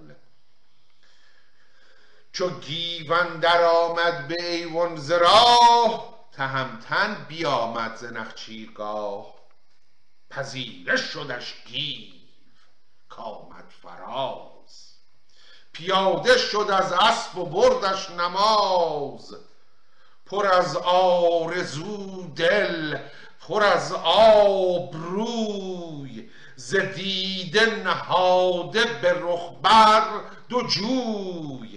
چو 2.37 2.49
گیون 2.49 3.39
در 3.39 3.63
آمد 3.63 4.27
به 4.27 4.51
ایوان 4.51 4.95
ز 4.95 5.11
راه 5.11 6.13
تهمتن 6.31 7.25
بیامد 7.27 7.95
ز 7.95 8.03
نخچیرگاه. 8.03 9.33
پذیره 10.29 10.97
شدش 10.97 11.55
گیو 11.65 12.13
کامد 13.09 13.73
فراز. 13.81 14.93
پیاده 15.73 16.37
شد 16.37 16.67
از 16.71 16.93
اسب 16.93 17.37
و 17.37 17.45
بردش 17.45 18.09
نماز. 18.09 19.35
پر 20.25 20.47
از 20.47 20.75
آرزو 20.77 22.27
دل 22.35 22.97
پر 23.47 23.63
از 23.63 23.93
آب 24.03 24.93
روی. 24.93 26.29
ز 26.55 26.75
دیده 26.75 27.83
نهاده 27.83 28.83
به 28.85 29.13
رخ 29.19 29.51
بر 29.61 30.03
دو 30.49 30.61
جوی. 30.61 31.76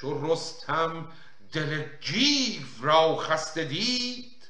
چو 0.00 0.32
رستم 0.32 1.12
دل 1.52 1.88
گیو 2.00 2.66
را 2.80 3.16
خسته 3.16 3.64
دید 3.64 4.48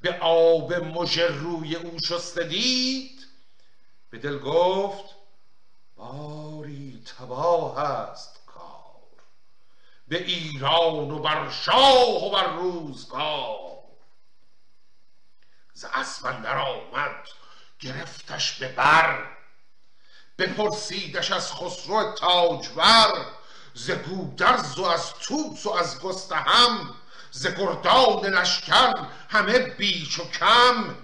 به 0.00 0.18
آب 0.20 0.72
مژه 0.74 1.26
روی 1.26 1.76
او 1.76 1.98
شسته 1.98 2.44
دید. 2.44 3.26
به 4.10 4.18
دل 4.18 4.38
گفت 4.38 5.14
باری 5.96 7.02
تباه 7.18 7.78
است 7.78 8.40
کار 8.46 9.02
به 10.08 10.22
ایران 10.22 11.10
و 11.10 11.18
بر 11.18 11.50
شاه 11.50 12.24
و 12.24 12.30
بر 12.30 12.52
روزگار. 12.52 13.78
ز 15.72 15.84
اسب 15.84 16.26
اندر 16.26 16.58
آمد 16.58 17.28
گرفتش 17.80 18.52
به 18.52 18.68
بر 18.68 19.36
بپرسیدش 20.38 21.32
از 21.32 21.52
خسرو 21.52 22.14
تاجور. 22.18 23.35
ز 23.76 23.90
گودرز 23.90 24.78
و 24.78 24.84
از 24.84 25.14
توس 25.14 25.66
و 25.66 25.70
از 25.70 26.00
گستهم 26.00 26.94
ز 27.30 27.46
گردان 27.46 28.26
لشکر 28.26 29.06
همه 29.28 29.58
بیش 29.58 30.20
و 30.20 30.30
کم 30.30 30.94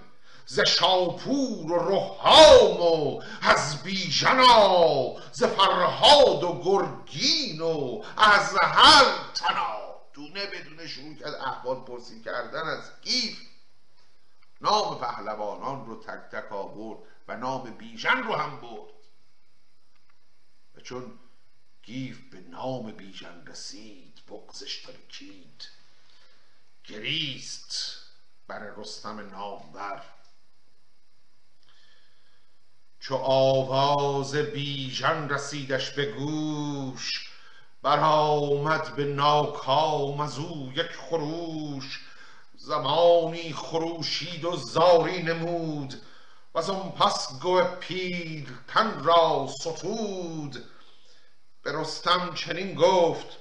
ز 0.45 0.59
شاپور 0.59 1.71
و 1.71 1.89
رهام 1.89 2.81
و 2.81 3.21
از 3.41 3.83
بیژنا 3.83 5.15
ز 5.31 5.43
فرهاد 5.43 6.43
و 6.43 6.61
گرگین 6.63 7.61
و 7.61 8.03
از 8.17 8.57
هر 8.61 9.05
تنا 9.33 9.77
دونه 10.13 10.45
بدونه 10.45 10.87
شروع 10.87 11.15
کرد 11.15 11.33
احوال 11.33 11.79
پرسی 11.79 12.21
کردن 12.21 12.63
از 12.67 12.91
گیف 13.01 13.37
نام 14.61 14.99
پهلوانان 14.99 15.85
رو 15.85 16.03
تک 16.03 16.31
تک 16.31 16.51
آورد 16.51 16.99
و 17.27 17.37
نام 17.37 17.63
بیژن 17.63 18.23
رو 18.23 18.35
هم 18.35 18.61
برد. 18.61 18.93
و 20.75 20.81
چون 20.81 21.19
گیف 21.83 22.19
به 22.31 22.39
نام 22.39 22.91
بیژن 22.91 23.45
رسید 23.45 24.21
بغزش 24.29 24.81
ترکید 24.81 25.67
گریست 26.83 27.99
بر 28.47 28.59
رستم 28.59 29.19
نامور. 29.19 30.01
چو 32.99 33.15
آواز 33.15 34.35
بیژن 34.35 35.29
رسیدش 35.29 35.89
به 35.89 36.05
گوش 36.05 37.29
برآمد 37.81 38.95
به 38.95 39.05
ناکام 39.05 40.19
از 40.19 40.37
او 40.37 40.73
یک 40.75 40.91
خروش. 40.91 41.99
زمانی 42.55 43.53
خروشید 43.53 44.45
و 44.45 44.55
زاری 44.55 45.23
نمود 45.23 46.01
و 46.53 46.59
آن 46.59 46.91
پس 46.91 47.39
گو 47.39 47.61
تن 48.67 49.03
را 49.03 49.47
ستود. 49.59 50.72
به 51.63 51.71
رستم 51.71 52.33
چنین 52.33 52.75
گفت 52.75 53.37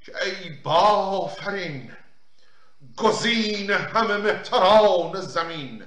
که 0.00 0.22
ای 0.22 0.50
بافرین 0.50 1.96
گزین 2.96 3.70
همه 3.70 4.16
مهتران 4.16 5.20
زمین. 5.20 5.86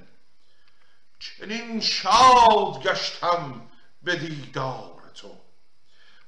چنین 1.20 1.80
شاد 1.80 2.84
گشتم 2.84 3.70
به 4.02 4.16
دیدار 4.16 5.12
تو 5.14 5.36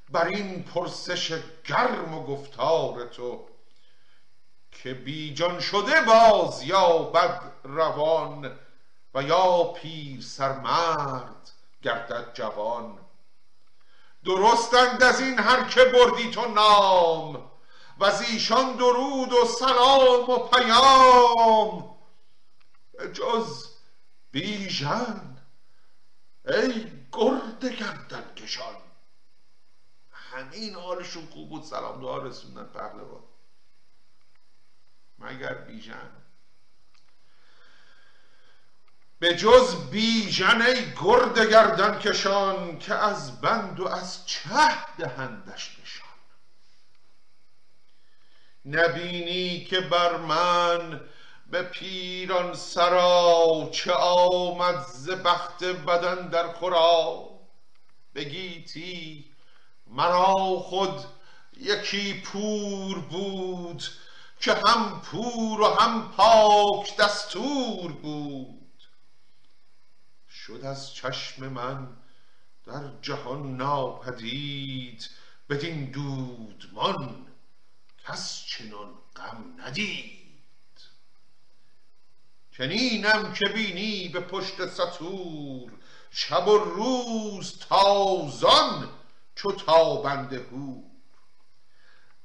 بر 0.09 0.25
این 0.25 0.63
پرسش 0.63 1.39
گرم 1.65 2.13
و 2.13 2.23
گفتار 2.23 3.05
تو 3.07 3.47
که 4.71 4.93
بیجان 4.93 5.59
شده 5.59 6.01
باز 6.01 6.63
یا 6.63 6.97
بد 6.97 7.41
روان 7.63 8.59
و 9.13 9.23
یا 9.23 9.63
پیر 9.63 10.21
سرمرد 10.21 11.51
گردد 11.81 12.33
جوان. 12.33 13.08
درستند 14.29 15.03
از 15.03 15.21
این 15.21 15.39
هر 15.39 15.63
که 15.69 15.85
بردی 15.85 16.31
تو 16.31 16.45
نام 16.51 17.51
و 17.99 18.05
از 18.05 18.21
ایشان 18.21 18.75
درود 18.75 19.33
و 19.33 19.45
سلام 19.45 20.29
و 20.29 20.37
پیام. 20.37 21.95
جز 23.13 23.65
بیژن 24.31 25.37
ای 26.45 26.91
گرد 27.11 27.65
گردن 27.65 28.33
کشان 28.35 28.75
همین 30.11 30.75
حالشون 30.75 31.25
خوب 31.25 31.49
بود 31.49 31.63
سلام 31.63 32.01
دعا 32.01 32.17
رسوندن 32.17 32.63
پهلوان 32.63 33.23
مگر 35.19 35.53
بیژن؟ 35.53 36.11
به 39.19 39.35
جز 39.35 39.75
بیژن 39.75 40.61
ای 40.61 40.93
گرد 41.03 41.39
گردن 41.51 41.99
کشان 41.99 42.79
که 42.79 42.93
از 42.95 43.41
بند 43.41 43.79
و 43.79 43.87
از 43.87 44.27
چه 44.27 44.49
دهندش 44.97 45.77
نشان. 45.81 46.09
نبینی 48.65 49.65
که 49.65 49.81
بر 49.81 50.17
من 50.17 51.01
به 51.51 51.63
پیران 51.63 52.53
سرا 52.53 53.69
چه 53.71 53.93
آمد 53.93 54.85
ز 54.93 55.09
بخت 55.09 55.63
بدن 55.63 56.27
در 56.27 56.47
خورا؟ 56.47 57.29
بگیتی 58.15 59.25
مرا 59.87 60.59
خود 60.59 61.05
یکی 61.57 62.21
پور 62.21 62.99
بود 62.99 63.83
که 64.39 64.53
هم 64.53 65.01
پور 65.01 65.61
و 65.61 65.65
هم 65.65 66.11
پاک 66.11 66.97
دستور 66.97 67.91
بود. 67.91 68.58
شد 70.49 70.65
از 70.65 70.93
چشم 70.93 71.47
من 71.47 71.87
در 72.65 72.91
جهان 73.01 73.57
ناپدید 73.57 75.09
بدین 75.49 75.91
دودمان 75.91 77.27
کس 78.07 78.45
چنان 78.45 78.89
غم 79.15 79.45
ندید. 79.57 80.19
چنینم 82.51 83.33
که 83.33 83.45
بینی 83.45 84.07
به 84.07 84.19
پشت 84.19 84.67
سطور 84.67 85.71
شب 86.11 86.47
و 86.47 86.57
روز 86.57 87.59
تازان 87.59 88.89
چو 89.35 89.51
تابنده 89.51 90.39
هور 90.51 90.83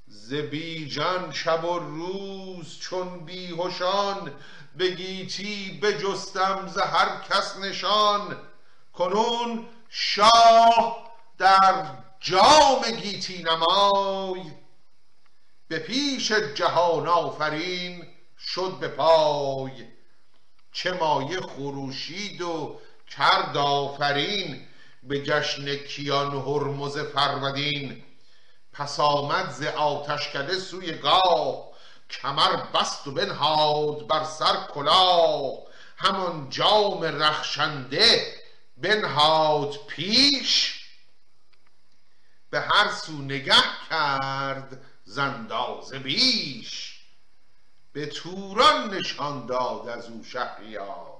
ز 0.06 0.34
بیژن 0.34 1.32
شب 1.32 1.64
و 1.64 1.78
روز 1.78 2.78
چون 2.78 3.24
بیهشان 3.24 4.32
به 4.76 4.90
گیتی 4.90 5.78
بجستم 5.82 6.68
ز 6.68 6.78
هر 6.78 7.20
کس 7.30 7.56
نشان 7.56 8.36
کنون 8.92 9.66
شاه 9.88 11.10
در 11.38 11.84
جام 12.20 12.82
گیتی 13.02 13.42
نمای. 13.42 14.42
به 15.68 15.78
پیش 15.78 16.32
جهان 16.32 17.06
آفرین 17.08 18.06
شد 18.38 18.76
به 18.80 18.88
پای. 18.88 19.86
چه 20.72 20.92
مایه 20.92 21.40
خروشید 21.40 22.40
و 22.40 22.80
کرد 23.10 23.56
آفرین 23.56 24.66
به 25.02 25.22
جشن 25.22 25.76
کیان 25.76 26.32
هرمز 26.32 26.98
فرودین 26.98 28.02
پس 28.72 29.00
آمد 29.00 29.50
ز 29.50 29.62
آتشکده 29.62 30.58
سوی 30.58 30.92
گاه 30.92 31.73
کمر 32.10 32.56
بست 32.56 33.06
و 33.06 33.10
بنهاد 33.10 34.06
بر 34.06 34.24
سر 34.24 34.56
کلاه. 34.74 35.58
همان 35.96 36.50
جام 36.50 37.04
رخشنده 37.04 38.34
بنهاد 38.76 39.76
پیش. 39.86 40.80
به 42.50 42.60
هر 42.60 42.90
سو 42.90 43.12
نگه 43.12 43.62
کرد 43.90 44.82
زنداز 45.04 45.92
بیش. 45.92 47.00
به 47.92 48.06
توران 48.06 48.94
نشان 48.94 49.46
داد 49.46 49.88
از 49.88 50.08
او 50.08 50.24
شهریار. 50.24 51.14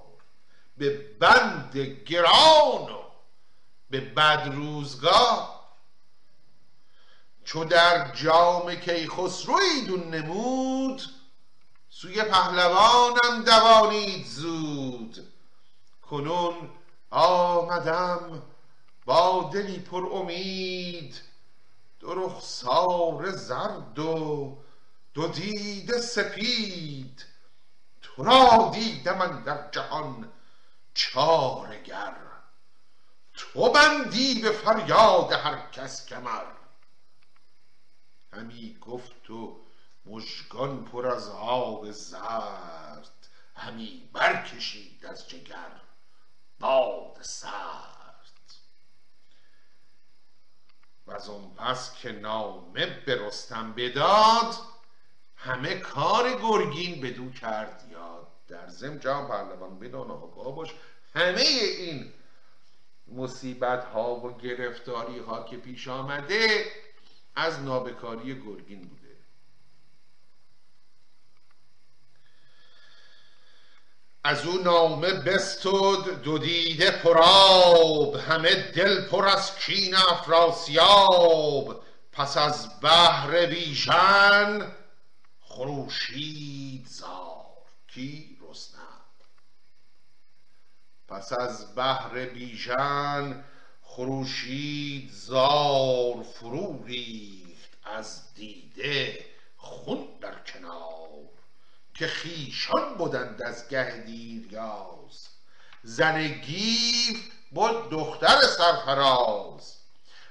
به 0.77 0.89
بند 1.19 1.77
گران 2.05 2.91
و 2.91 3.03
به 3.89 3.99
بد 3.99 4.49
روزگار 4.53 5.54
چو 7.45 7.63
در 7.65 8.11
جام 8.11 8.75
کیخسروی 8.75 9.81
دون 9.87 10.15
نمود 10.15 11.01
سوی 11.89 12.23
پهلوانم 12.23 13.43
دوانید 13.45 14.25
زود. 14.25 15.31
کنون 16.01 16.69
آمدم 17.11 18.43
با 19.05 19.49
دلی 19.53 19.79
پر 19.79 20.09
امید 20.13 21.21
دو 21.99 22.13
رخسار 22.13 23.31
زرد 23.31 23.99
و 23.99 24.57
دو 25.13 25.27
دیده 25.27 26.01
سپید. 26.01 27.25
تو 28.01 28.23
را 28.23 28.71
دیدم 28.73 29.21
اندر 29.21 29.69
جهان 29.71 30.31
چارگر. 30.93 32.15
تو 33.33 33.71
بندی 33.71 34.41
به 34.41 34.51
فریاد 34.51 35.31
هر 35.31 35.69
کس 35.71 36.05
کمر. 36.05 36.45
همی 38.35 38.77
گفت 38.81 39.29
و 39.29 39.59
مژگان 40.05 40.85
پر 40.85 41.07
از 41.07 41.29
آب 41.29 41.91
زرد 41.91 43.27
همی 43.55 44.09
برکشید 44.13 45.05
از 45.05 45.29
جگر 45.29 45.81
باد 46.59 47.17
سرد. 47.21 47.95
و 51.07 51.11
اون 51.31 51.53
پس 51.55 51.95
که 51.95 52.11
نامه 52.11 52.85
به 53.05 53.27
رستم 53.27 53.73
بداد 53.73 54.55
همه 55.35 55.75
کار 55.75 56.33
گرگین 56.41 57.01
بدو 57.01 57.31
کرد 57.31 57.87
یاد. 57.91 58.27
در 58.47 58.67
زم 58.67 58.97
جام 58.97 59.27
پهلوان 59.27 59.79
بدان 59.79 60.11
آگاه 60.11 60.55
باش. 60.55 60.73
همه 61.13 61.41
این 61.41 62.13
مصیبت 63.07 63.85
ها 63.85 64.15
و 64.15 64.37
گرفتاری 64.37 65.19
ها 65.19 65.43
که 65.43 65.57
پیش 65.57 65.87
آمده 65.87 66.65
از 67.35 67.59
نابکاری 67.59 68.41
گرگین 68.41 68.81
بوده. 68.81 69.17
از 74.23 74.45
او 74.45 74.57
نامه 74.57 75.13
بستد 75.13 76.21
دو 76.23 76.37
دیده 76.37 76.91
پراب 76.91 78.15
همه 78.15 78.71
دل 78.71 79.05
پر 79.07 79.27
از 79.27 79.59
کین 79.59 79.95
افراسیاب. 79.95 81.83
پس 82.11 82.37
از 82.37 82.79
بهر 82.79 83.45
بیژن 83.45 84.71
خروشید 85.41 86.87
زار 86.87 87.45
کی 87.87 88.37
رستم؟ 88.41 88.79
پس 91.07 91.33
از 91.33 91.75
بهر 91.75 92.25
بیژن 92.25 93.43
خروشید 93.95 95.11
زار 95.11 96.23
فرو 96.23 96.83
ریخت 96.85 97.69
از 97.83 98.33
دیده 98.33 99.25
خون 99.57 100.07
در 100.21 100.39
کنار 100.39 101.09
که 101.93 102.07
خیشان 102.07 102.95
بودند 102.97 103.41
از 103.41 103.69
گه 103.69 104.03
دیریاز 104.05 105.27
زن 105.83 106.27
گیو 106.27 107.17
بود 107.51 107.89
دختر 107.89 108.41
سرفراز. 108.41 109.77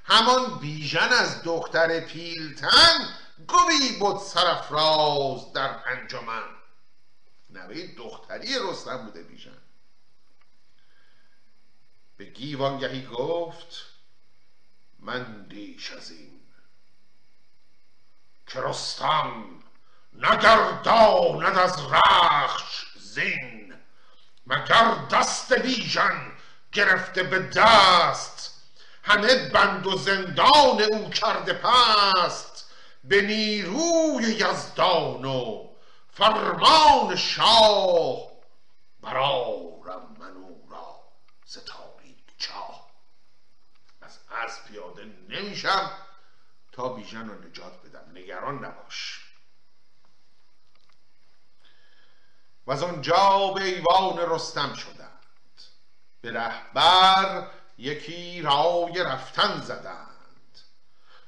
همان 0.04 0.58
بیژن 0.58 1.08
از 1.08 1.42
دختر 1.42 2.00
پیلتن 2.00 3.14
گوی 3.48 3.98
بود 3.98 4.18
سرفراز 4.18 5.52
در 5.52 5.76
انجمن. 5.86 6.42
نوه 7.50 7.86
دختری 7.96 8.54
رستم 8.70 8.96
بوده 8.96 9.22
بیژن. 9.22 9.63
به 12.16 12.24
گیوانگهی 12.24 13.06
گفت 13.06 13.86
مندیش 14.98 15.92
از 15.92 16.10
این 16.10 16.40
که 18.46 18.60
رستم 18.60 19.44
نگرداند 20.12 21.58
از 21.58 21.86
رخش 21.92 22.86
زین 22.98 23.74
مگر 24.46 24.94
دست 25.10 25.52
بیژن 25.52 26.32
گرفته 26.72 27.22
به 27.22 27.38
دست 27.38 28.62
همه 29.02 29.48
بند 29.48 29.86
و 29.86 29.96
زندان 29.98 30.82
او 30.82 31.10
کرده 31.10 31.52
پست 31.52 32.70
به 33.04 33.22
نیروی 33.22 34.24
یزدان 34.24 35.24
و 35.24 35.68
فرمان 36.12 37.16
شاه 37.16 38.18
برارم 39.02 40.16
من 40.18 40.36
او 40.36 40.68
را 40.70 41.00
ز 41.46 41.58
تاریک 41.58 42.24
چاه 42.38 42.90
از 44.00 44.18
اسب 44.30 44.64
پیاده 44.64 44.93
نمیشم 45.28 45.90
تا 46.72 46.88
بیژن 46.88 47.28
رو 47.28 47.48
نجات 47.48 47.82
بدم. 47.82 48.10
نگران 48.14 48.64
نباش. 48.64 49.20
و 52.66 52.72
از 52.72 52.82
آنجا 52.82 53.52
به 53.54 53.62
ایوان 53.64 54.18
رستم 54.18 54.74
شدند. 54.74 55.10
به 56.20 56.32
رهبر 56.32 57.50
یکی 57.78 58.42
رای 58.42 59.04
رفتن 59.04 59.60
زدند. 59.60 60.08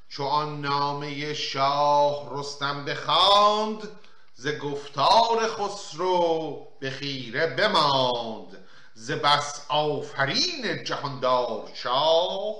چو 0.08 0.24
آن 0.24 0.60
نامه 0.60 1.34
شاه 1.34 2.38
رستم 2.38 2.84
بخواند 2.84 3.88
ز 4.34 4.48
گفتار 4.48 5.48
خسرو 5.48 6.68
به 6.80 6.90
خیره 6.90 7.46
بماند. 7.46 8.66
ز 8.94 9.10
بس 9.10 9.66
آفرین 9.68 10.84
جهاندار 10.84 11.70
شاه 11.74 12.56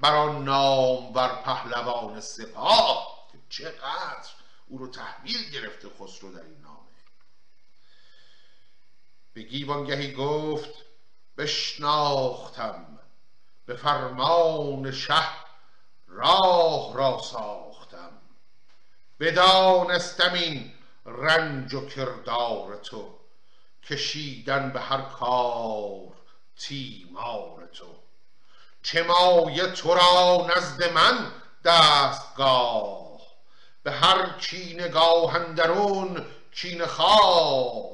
بر 0.00 0.14
آن 0.14 0.44
نامور 0.44 1.28
پهلوان 1.28 2.20
سپاه 2.20 3.14
چقدر 3.48 4.28
او 4.66 4.78
رو 4.78 4.88
تحویل 4.88 5.50
گرفته 5.50 5.88
خسرو 5.88 6.32
در 6.32 6.42
این 6.42 6.60
نامه. 6.60 6.78
به 9.32 9.42
گیوانگهی 9.42 10.12
گفت 10.12 10.74
بشناختم 11.36 12.98
به 13.66 13.76
فرمان 13.76 14.92
شه 14.92 15.28
راه 16.06 16.96
را 16.96 17.22
ساختم. 17.22 18.20
بدانستم 19.20 20.32
این 20.32 20.72
رنج 21.06 21.74
و 21.74 21.86
کردار 21.86 22.76
تو 22.76 23.18
کشیدن 23.82 24.70
به 24.70 24.80
هر 24.80 25.00
کار 25.00 26.12
تیمار 26.56 27.66
تو. 27.66 28.03
چه 28.84 29.02
مایه 29.02 29.66
تو 29.66 29.94
را 29.94 30.46
نزد 30.56 30.92
من 30.92 31.32
دستگاه. 31.64 33.20
به 33.82 33.92
هر 33.92 34.38
کینه 34.38 34.88
گاه 34.88 35.34
اندرون 35.34 36.26
کینه 36.52 36.86
خواه. 36.86 37.84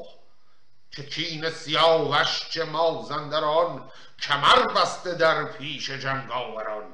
که 0.91 1.07
کینه 1.07 1.51
سیاوش 1.51 2.49
چه 2.51 2.65
مازندران 2.65 3.91
کمر 4.23 4.67
بسته 4.67 5.15
در 5.15 5.45
پیش 5.45 5.91
جنگاوران. 5.91 6.93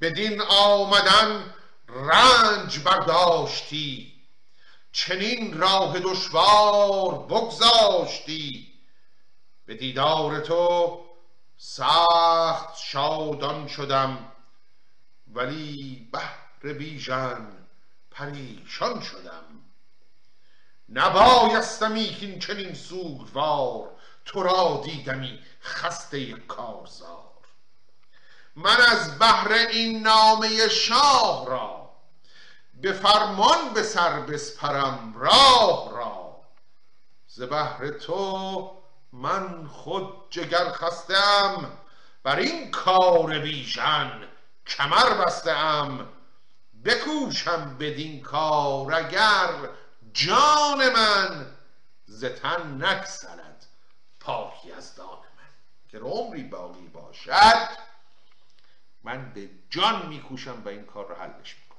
بدین 0.00 0.40
آمدن 0.40 1.54
رنج 1.88 2.78
برداشتی 2.78 4.12
چنین 4.92 5.58
راه 5.58 5.98
دشوار 5.98 7.14
بگذاشتی. 7.14 8.72
به 9.66 9.74
دیدار 9.74 10.40
تو 10.40 11.07
سخت 11.60 12.76
شادان 12.76 13.68
شدم 13.68 14.32
ولی 15.34 16.08
بهر 16.12 16.72
بیژن 16.72 17.46
پریشان 18.10 19.00
شدم. 19.00 19.44
نبایستمی 20.88 22.04
کین 22.04 22.38
چنین 22.38 22.74
سوگوار 22.74 23.90
تو 24.24 24.42
را 24.42 24.82
دیدمی 24.84 25.38
خسته 25.62 26.32
کارزار. 26.32 27.32
من 28.56 28.76
از 28.88 29.18
بهر 29.18 29.52
این 29.52 30.02
نامه 30.02 30.68
شاه 30.68 31.46
را 31.46 31.90
به 32.74 32.92
فرمان 32.92 33.74
به 33.74 33.82
سر 33.82 34.20
بسپرم 34.20 35.14
راه 35.16 35.92
را. 35.92 36.40
ز 37.26 37.42
بهر 37.42 37.90
تو 37.90 38.77
من 39.12 39.66
خود 39.66 40.30
جگر 40.30 40.72
خستم 40.72 41.70
بر 42.22 42.36
این 42.36 42.70
کار 42.70 43.38
بیژن 43.38 44.28
کمر 44.66 45.24
بستم. 45.24 46.08
بکوشم 46.84 47.76
بدین 47.78 48.22
کار 48.22 48.94
اگر 48.94 49.68
جان 50.12 50.92
من 50.92 51.46
ز 52.06 52.24
تن 52.24 53.04
پاکی 54.20 54.72
از 54.72 54.94
دان 54.94 55.08
من. 55.08 55.48
که 55.88 55.98
عمری 55.98 56.42
باقی 56.42 56.88
باشد 56.88 57.68
من 59.02 59.32
به 59.32 59.50
جان 59.70 60.06
میکوشم 60.06 60.62
و 60.64 60.68
این 60.68 60.84
کار 60.84 61.08
رو 61.08 61.14
حلش 61.14 61.56
می‌کنم. 61.56 61.78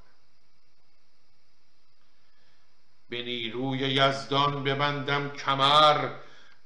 به 3.09 3.21
نیروی 3.21 3.79
یزدان 3.79 4.63
ببندم 4.63 5.29
کمر 5.29 6.09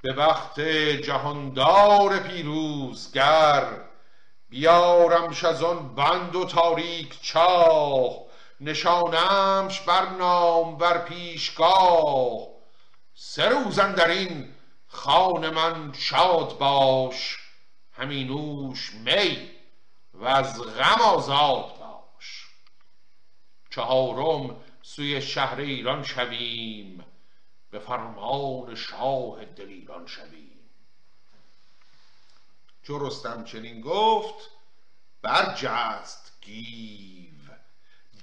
به 0.04 0.13
وقت 0.13 0.60
جهاندار 1.06 2.20
پیروزگر 2.20 3.66
بیارمش 4.50 5.44
از 5.44 5.63
آن 5.63 5.96
بند 5.96 6.36
و 6.36 6.46
تاریک 6.46 7.22
چاه 7.22 8.16
نشانمش 8.62 9.80
بر 9.80 10.10
نام 10.10 10.78
بر 10.78 10.98
پیشگاه. 10.98 12.48
سه 13.13 13.50
روز 13.50 13.80
این 13.80 14.54
خان 14.88 15.50
من 15.50 15.94
شاد 15.94 16.58
باش 16.58 17.38
همینوش 17.92 18.94
می 18.94 19.50
و 20.13 20.26
از 20.26 20.62
غم 20.62 21.02
آزاد 21.02 21.80
باش. 21.80 22.48
چهارم 23.70 24.56
سوی 24.82 25.22
شهر 25.22 25.60
ایران 25.60 26.04
شویم. 26.04 27.06
به 27.73 27.79
فرمان 27.79 28.75
شاه 28.75 29.45
دلیران 29.45 30.07
شویم. 30.07 30.69
چو 32.83 33.07
رستم 33.07 33.43
چنین 33.43 33.81
گفت 33.81 34.49
برجست 35.21 36.31
گیو 36.41 37.33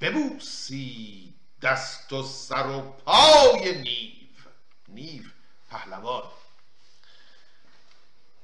ببوسی 0.01 1.35
دست 1.63 2.13
و 2.13 2.23
سر 2.23 2.67
و 2.67 2.81
پای 2.81 3.83
نیو. 3.83 4.51
نیو 4.89 5.23
پهلوان. 5.71 6.31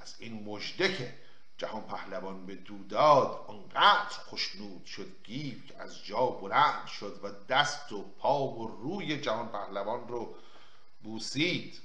از 0.00 0.14
این 0.18 0.44
مژده 0.44 0.96
که 0.96 1.14
جهان 1.58 1.82
پهلوان 1.82 2.46
به 2.46 2.54
دوداد 2.54 3.44
آنقدر 3.48 4.18
خوشنود 4.26 4.84
شد 4.86 5.24
گیو 5.24 5.66
که 5.68 5.82
از 5.82 6.04
جا 6.04 6.26
بلند 6.26 6.86
شد 6.86 7.20
و 7.22 7.30
دست 7.48 7.92
و 7.92 8.02
پا 8.02 8.48
و 8.48 8.68
روی 8.68 9.20
جهان 9.20 9.48
پهلوان 9.48 10.08
رو 10.08 10.36
بوسید. 11.06 11.80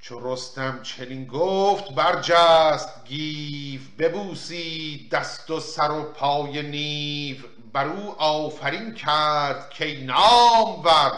چو 0.00 0.32
رستم 0.32 0.82
چنین 0.82 1.26
گفت 1.26 1.92
برجست 1.94 3.04
گیف 3.04 3.90
ببوسید 3.98 5.10
دست 5.10 5.50
و 5.50 5.60
سر 5.60 5.90
و 5.90 6.02
پای 6.12 6.62
نیو. 6.62 7.36
بر 7.72 7.86
او 7.86 8.22
آفرین 8.22 8.94
کرد 8.94 9.70
که 9.70 10.00
نامور. 10.04 11.12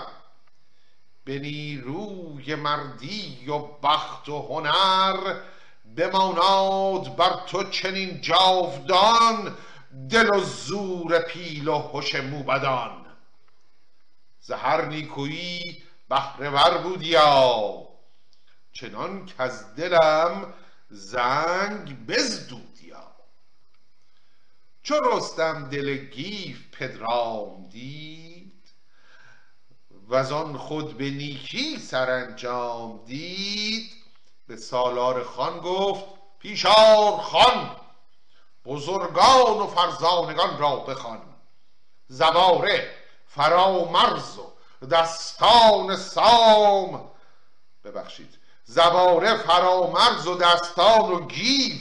به 1.24 1.38
نیروی 1.38 2.54
مردی 2.54 3.46
و 3.46 3.58
بخت 3.58 4.28
و 4.28 4.42
هنر 4.42 5.40
بماناد 5.96 7.16
بر 7.16 7.40
تو 7.46 7.64
چنین 7.64 8.20
جاودان 8.20 9.56
دل 10.10 10.34
و 10.34 10.40
زور 10.40 11.18
پیل 11.18 11.68
و 11.68 11.78
هوش 11.78 12.14
موبدان. 12.14 13.06
ز 14.40 14.52
نیکویی 14.88 15.82
بهره 16.08 16.50
ور 16.50 16.78
بودیا 16.78 17.88
چنان 18.72 19.26
که 19.26 19.42
از 19.42 19.74
دلم 19.74 20.54
زنگ 20.90 22.06
بزدودیا 22.06 23.14
چو 24.82 24.94
رستم 24.94 25.68
دل 25.68 25.96
گیف 25.96 26.70
پدرام 26.72 27.68
دید 27.68 28.72
و 30.08 30.34
آن 30.34 30.58
خود 30.58 30.96
به 30.96 31.10
نیکی 31.10 31.78
سرانجام 31.78 33.04
دید. 33.06 33.90
به 34.46 34.56
سالار 34.56 35.24
خان 35.24 35.58
گفت 35.60 36.04
پیشار 36.38 37.18
خان 37.20 37.76
بزرگان 38.64 39.58
و 39.58 39.66
فرزانگان 39.66 40.58
را 40.58 40.76
بخوان. 40.76 41.20
زواره 42.06 42.90
فرامرز 43.26 44.38
و 44.38 44.52
دستان 44.86 45.96
سام. 45.96 47.10
ببخشید 47.84 48.38
زواره 48.64 49.36
فرامرز 49.36 50.26
و 50.26 50.34
دستان 50.34 51.10
و 51.10 51.26
گیو 51.26 51.80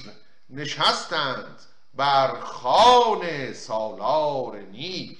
نشستند 0.49 1.59
بر 1.93 2.39
خان 2.39 3.53
سالار 3.53 4.57
نیو. 4.57 5.15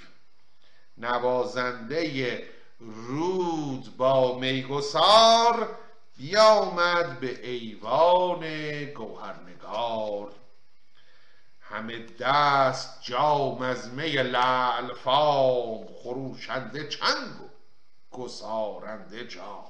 نوازنده 0.97 2.43
رود 2.79 3.97
با 3.97 4.39
میگسار 4.39 5.77
بیامد 6.17 7.19
به 7.19 7.49
ایوان 7.49 8.45
گوهرنگار. 8.85 10.31
همه 11.61 11.99
دست 11.99 13.01
جام 13.01 13.61
از 13.61 13.93
می 13.93 14.11
لعل 14.11 14.93
فام 14.93 15.87
خروشنده 16.03 16.87
چنگ 16.87 17.46
گسارنده 18.11 19.27
جام. 19.27 19.65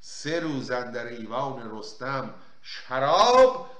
سه 0.00 0.40
روز 0.40 0.70
در 0.70 1.06
ایوان 1.06 1.78
رستم 1.78 2.34
شراب 2.62 3.70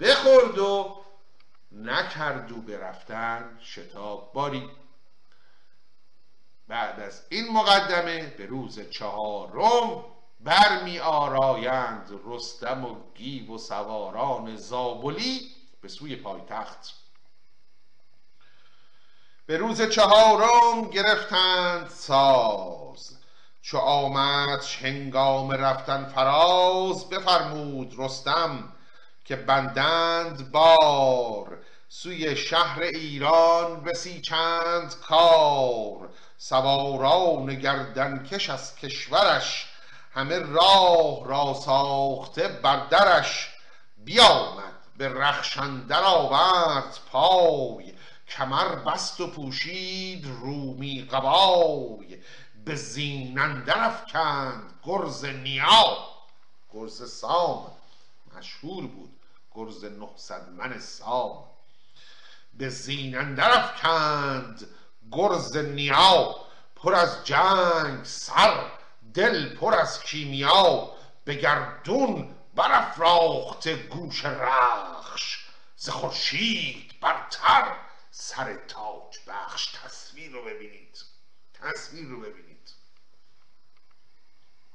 بخورد 0.00 0.58
و 0.58 1.02
نکرد 1.72 2.52
و 2.52 2.56
برفتن 2.56 3.58
شتاب 3.62 4.32
باری. 4.32 4.70
بعد 6.68 7.00
از 7.00 7.22
این 7.28 7.52
مقدمه 7.52 8.26
به 8.26 8.46
روز 8.46 8.90
چهارم 8.90 10.04
برمی 10.40 10.98
آرایند 10.98 12.20
رستم 12.26 12.84
و 12.84 12.96
گیو 13.14 13.54
و 13.54 13.58
سواران 13.58 14.56
زابلی 14.56 15.50
به 15.80 15.88
سوی 15.88 16.16
پایتخت. 16.16 16.94
به 19.46 19.56
روز 19.56 19.82
چهارم 19.82 20.90
گرفتند 20.90 21.88
ساز. 21.88 23.21
چو 23.62 23.78
آمد 23.78 24.64
هنگام 24.80 25.52
رفتن 25.52 26.04
فراز 26.04 27.08
بفرمود 27.08 27.94
رستم 27.98 28.72
که 29.24 29.36
بندند 29.36 30.50
بار 30.50 31.58
سوی 31.88 32.36
شهر 32.36 32.82
ایران 32.82 33.82
بسیچند 33.82 34.94
کار. 35.08 36.10
سواران 36.38 37.54
گردنکش 37.54 38.50
از 38.50 38.76
کشورش 38.76 39.66
همه 40.14 40.38
راه 40.38 41.26
را 41.26 41.54
ساخته 41.54 42.48
بر 42.48 42.86
درش. 42.86 43.48
بیامد 44.04 44.72
به 44.96 45.08
رخشندر 45.08 46.02
آورد 46.02 46.98
پای 47.12 47.94
کمر 48.28 48.74
بست 48.74 49.20
و 49.20 49.26
پوشید 49.26 50.26
رومی 50.26 51.02
قبای. 51.02 52.18
به 52.64 52.74
زین 52.74 53.38
اندر 53.38 53.84
افکند 53.84 54.80
گرز 54.82 55.24
نیا 55.24 56.06
گرز 56.72 57.12
سام. 57.12 57.76
مشهور 58.36 58.86
بود. 58.86 59.20
گرز 59.54 59.84
نهصد 59.84 60.48
من 60.48 60.78
سام. 60.78 61.44
به 62.54 62.68
زین 62.68 63.18
اندر 63.18 63.50
افکند 63.50 64.68
گرز 65.12 65.56
نیا 65.56 66.36
پر 66.76 66.94
از 66.94 67.24
جنگ. 67.24 68.04
سر. 68.04 68.70
دل 69.14 69.56
پر 69.56 69.74
از 69.74 70.02
کیمیا 70.02 70.90
به 71.24 71.34
گردون 71.34 72.34
برافراخته 72.54 73.76
گوش 73.76 74.24
رخش. 74.24 75.38
ز 75.76 75.88
خورشید 75.88 77.00
برتر. 77.00 77.76
سر 78.10 78.54
تاج 78.54 79.18
بخش. 79.26 79.74
تصویر 79.84 80.32
رو 80.32 80.44
ببینید. 80.44 81.04
تصویر 81.54 82.08
رو 82.08 82.20
ببینید. 82.20 82.51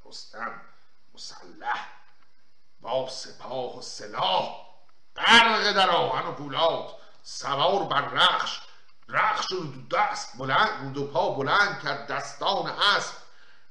رستم 0.08 0.62
مسلح 1.14 1.88
با 2.82 3.10
سپاه 3.10 3.78
و 3.78 3.82
سلاح 3.82 4.68
غرق 5.16 5.72
در 5.72 5.90
آهن 5.90 6.28
و 6.28 6.32
پولاد 6.32 6.96
سوار 7.24 7.84
بر 7.84 8.02
رخش 8.02 8.60
رخش 9.10 9.52
رو 9.52 9.64
دو 9.64 9.98
دست 9.98 10.38
بلند 10.38 10.84
رو 10.84 10.90
دو 10.90 11.08
پا 11.08 11.30
بلند 11.30 11.84
کرد 11.84 12.08
دستان 12.08 12.68
اسب. 12.68 13.14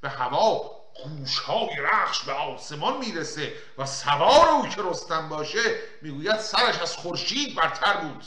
به 0.01 0.09
هوا 0.09 0.71
گوشهای 1.05 1.77
رخش 1.77 2.23
به 2.23 2.33
آسمان 2.33 2.97
می‌رسه 2.97 3.55
و 3.79 3.87
سوار 3.87 4.49
او 4.49 4.69
که 4.69 4.83
رستم 4.83 5.29
باشه 5.29 5.81
می‌گوید 6.03 6.39
سرش 6.39 6.79
از 6.79 6.97
خورشید 6.97 7.57
برتر 7.57 7.97
بود. 7.97 8.27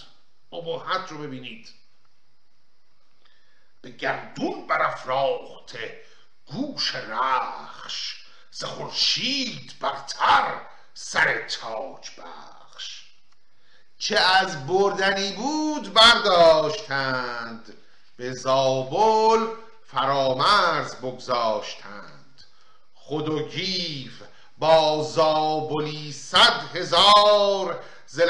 ابهت 0.54 1.12
رو 1.12 1.18
ببینید. 1.18 1.70
به 3.82 3.92
گردون 3.92 4.68
برافراخته 4.68 6.09
گوش 6.52 6.96
رخش 6.96 8.16
ز 8.52 8.64
خورشید 8.64 9.74
برتر 9.80 10.62
سر 10.94 11.48
تاج 11.48 12.10
بخش. 12.18 13.04
چه 13.98 14.20
از 14.20 14.68
بردنی 14.68 15.32
بود 15.32 15.94
برداشتند 15.94 17.74
به 18.18 18.34
زابل 18.34 19.48
فرامرز 19.86 20.96
بگذاشتند. 20.96 22.44
خود 22.94 23.30
و 23.30 23.48
گیو 23.48 24.12
با 24.58 25.04
زابلی 25.04 26.12
صد 26.12 26.76
هزار 26.76 27.84
ز 28.06 28.22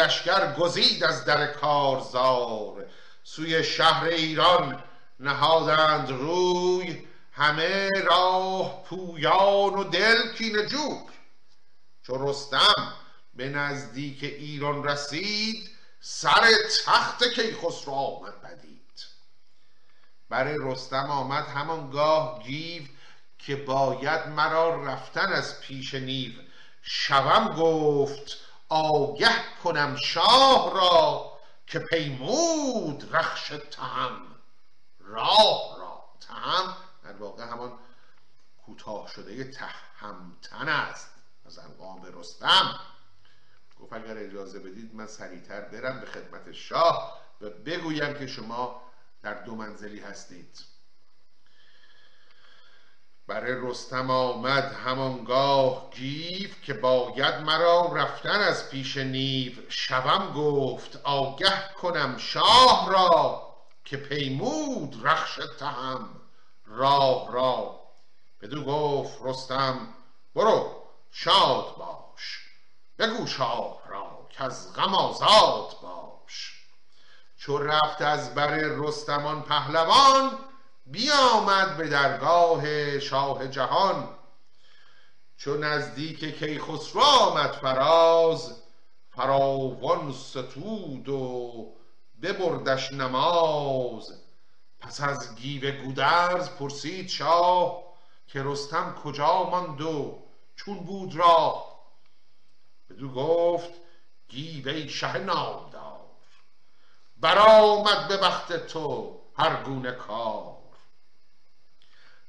گزید 0.58 1.04
از 1.04 1.26
در 1.26 1.48
کارزار. 1.48 2.86
سوی 3.24 3.64
شهر 3.64 4.06
ایران 4.06 4.84
نهادند 5.20 6.10
روی 6.10 7.08
همه 7.40 7.90
راه 7.90 8.84
پویان 8.84 9.74
و 9.74 9.84
دل 9.84 10.34
کینه 10.34 10.66
جوی. 10.66 11.00
چو 12.04 12.30
رستم 12.30 12.94
به 13.34 13.50
نزدیک 13.50 14.24
ایران 14.24 14.84
رسید 14.84 15.70
سر 16.02 16.52
تخت 16.86 17.24
کیخسرو 17.24 17.94
آمد 17.94 18.42
پدید 18.42 19.06
برای 20.30 20.58
رستم 20.60 21.12
آمد 21.12 21.48
همانگاه 21.48 22.44
گیو 22.44 22.84
که 23.38 23.56
باید 23.56 24.28
مرا 24.28 24.84
رفتن 24.84 25.34
از 25.34 25.62
پیش 25.62 25.94
نیو. 25.94 26.32
شوم 26.82 27.56
گفت 27.58 28.38
آگه 28.70 29.36
کنم 29.64 29.96
شاه 29.96 30.74
را 30.74 31.32
که 31.68 31.80
پیمود 31.80 33.16
رخش 33.16 33.48
تهم. 33.72 34.22
راه 35.00 35.78
را 35.80 36.04
تهم 36.28 36.89
در 37.10 37.16
واقع 37.16 37.44
همان 37.44 37.80
کوتاه 38.66 39.08
شده 39.08 39.44
تهمتن 39.44 40.70
است. 40.70 41.14
از 41.46 41.60
انقام 41.60 42.20
رستم. 42.20 42.80
گفت 43.80 43.94
اگر 43.94 44.18
اجازه 44.18 44.60
بدید 44.60 44.96
من 44.96 45.08
سریعتر 45.08 45.62
برم 45.62 46.00
به 46.00 46.06
خدمت 46.06 46.52
شاه 46.52 47.22
و 47.42 47.50
بگویم 47.50 48.14
که 48.14 48.28
شما 48.28 48.82
در 49.22 49.34
دو 49.34 49.56
منزلی 49.56 50.00
هستید. 50.00 50.60
برای 53.28 53.70
رستم 53.70 54.12
آمد 54.12 54.64
همانگاه 54.64 55.90
گیف 55.92 56.62
که 56.62 56.74
باید 56.74 57.36
مرا 57.36 57.94
رفتن 57.96 58.40
از 58.40 58.70
پیش 58.70 58.98
نیو 58.98 59.54
شوم 59.70 60.34
گفت 60.34 60.96
آگه 61.04 61.74
کنم 61.82 62.18
شاه 62.18 62.92
را 62.92 63.50
که 63.86 63.98
پیمود 63.98 65.08
رخش 65.08 65.40
تهم. 65.60 66.19
راه 66.70 67.32
را 67.32 67.80
بدو 68.42 68.64
گفت 68.64 69.18
رستم 69.22 69.88
برو 70.36 70.84
شاد 71.12 71.76
باش. 71.78 72.40
بگو 73.00 73.28
شاه 73.28 73.82
را 73.88 74.28
که 74.30 74.44
از 74.44 74.74
غم 74.74 74.96
آزاد 74.96 75.76
باش. 75.82 76.66
چو 77.38 77.58
رفت 77.58 78.02
از 78.02 78.36
بر 78.36 78.50
رستمان 78.58 79.42
پهلوان 79.42 80.38
بیامد 80.86 81.78
به 81.78 81.88
درگاه 81.88 83.00
شاه 83.00 83.48
جهان. 83.48 84.10
چو 85.38 85.58
نزدیک 85.58 86.40
کیخسرو 86.40 87.02
آمد 87.02 87.52
فراز 87.52 88.62
فراوان 89.10 90.14
ستود 90.14 91.10
و 91.10 91.74
ببردش 92.22 92.92
نماز. 92.94 94.29
پس 94.82 95.02
از 95.02 95.36
گیو 95.36 95.84
گودرز 95.84 96.50
پرسید 96.50 97.10
شاه 97.10 97.84
که 98.28 98.44
رستم 98.44 98.96
کجا 99.04 99.44
ماند 99.44 99.82
و 99.82 100.24
چون 100.56 100.80
بود 100.80 101.16
راه 101.16 101.80
بدو 102.90 103.10
گفت 103.12 103.70
گیو 104.28 104.70
ای 104.70 104.90
شه 104.90 105.18
نامدار 105.18 106.00
برآمد 107.18 108.08
به 108.08 108.18
بخت 108.18 108.54
تو 108.54 109.20
هر 109.38 109.64
گونه 109.64 109.92
کار. 109.92 110.58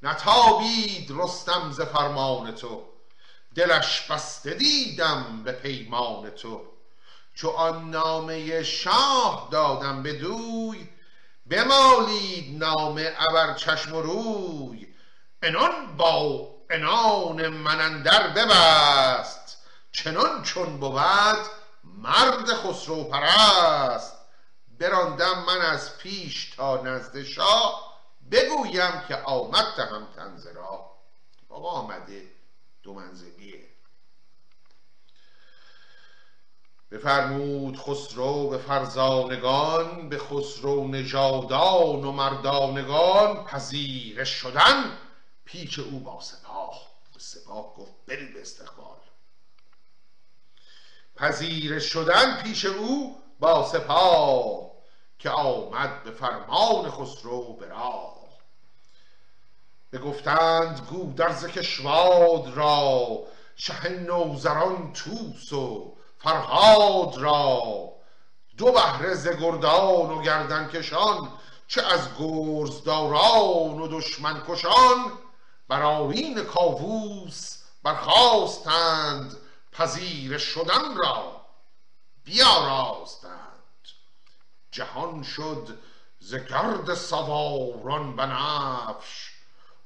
نتابید 0.03 1.11
رستم 1.11 1.71
ز 1.71 1.81
فرمان 1.81 2.55
تو 2.55 2.85
دلش 3.55 4.11
بسته 4.11 4.55
دیدم 4.55 5.43
به 5.45 5.53
پیمان 5.53 6.31
تو. 6.31 6.63
چو 7.35 7.49
آن 7.49 7.91
نامه 7.91 8.63
شاه 8.63 9.49
دادم 9.51 10.03
بدوی 10.03 10.89
بمالید 11.51 12.59
نامه 12.59 13.17
ابر 13.19 13.55
چشم 13.55 13.95
و 13.95 14.03
روی. 14.03 14.95
انان 15.43 15.97
با 15.97 16.49
انان 16.71 17.49
من 17.49 17.81
اندر 17.81 18.29
ببست. 18.29 19.57
چنان 19.93 20.43
چون 20.43 20.81
بود 20.81 21.47
مرد 21.85 22.53
خسرو 22.53 23.05
پرست. 23.05 24.17
براندم 24.79 25.45
من 25.47 25.61
از 25.61 25.99
پیش 25.99 26.51
تا 26.51 26.83
نزد 26.83 27.23
شاه 27.23 28.01
بگویم 28.31 29.03
که 29.09 29.17
آمد 29.17 29.75
تهمتن 29.77 30.37
ز 30.37 30.47
راه. 30.47 30.91
آقا 31.49 31.69
آمده 31.69 32.23
دو 32.83 32.95
منزلیه 32.95 33.70
بفرمود 36.91 37.77
خسرو 37.77 38.49
به 38.49 38.59
فرزانگان 38.59 40.09
به 40.09 40.19
خسرو 40.19 40.89
نژادان 40.89 42.05
و 42.05 42.13
مردانگان 42.13 43.45
پذیره 43.45 44.25
شدن. 44.25 44.99
پیش 45.45 45.79
او 45.79 46.01
با 46.01 46.21
سپاه 46.21 46.91
سپاه 47.21 47.75
گفت 47.75 47.93
برید 48.07 48.35
به 48.35 48.41
استقبال. 48.41 48.97
پذیره 51.17 51.79
شدن 51.79 52.43
پیش 52.43 52.65
او 52.65 53.23
با 53.41 53.69
سپاه 53.69 54.71
که 55.19 55.31
آمد 55.31 56.03
به 56.05 56.11
فرمان 56.11 56.91
خسرو 56.91 57.53
به 57.53 57.67
راه. 57.67 58.21
بگفتند 59.93 60.87
گودرز 60.91 61.47
کشواد 61.47 62.49
را 62.55 63.19
شه 63.57 63.89
نوذران 63.89 64.93
توس 64.93 65.53
و 65.53 65.97
فرهاد 66.21 67.17
را. 67.19 67.93
دو 68.57 68.73
بهره 68.73 69.15
ز 69.15 69.29
گردان 69.29 70.11
و 70.11 70.23
گردنکشان 70.23 71.33
چه 71.69 71.83
از 71.83 72.09
گرزداران 72.19 73.81
و 73.81 73.89
دشمن 73.89 74.43
کشان. 74.49 75.13
بر 75.69 75.83
آیین 75.83 76.45
کاووس 76.45 77.59
برخواستند 77.83 79.37
پذیره 79.73 80.39
شدن 80.39 80.97
را 80.97 81.41
بیاراستند. 82.25 83.41
جهان 84.71 85.23
شد 85.23 85.79
ز 86.21 86.35
گرد 86.35 86.95
سواران 86.95 88.17
بنفش 88.17 89.31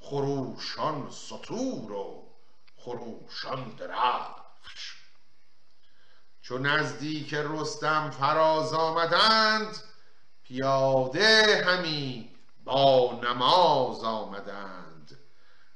خروشان 0.00 1.10
ستور 1.10 1.92
و 1.92 2.22
خروشان 2.76 3.68
درفش. 3.68 4.93
چو 6.44 6.58
نزدیک 6.58 7.34
رستم 7.34 8.10
فراز 8.10 8.72
آمدند 8.72 9.76
پیاده 10.42 11.64
همی 11.66 12.30
با 12.64 13.20
نماز 13.22 14.04
آمدند. 14.04 15.18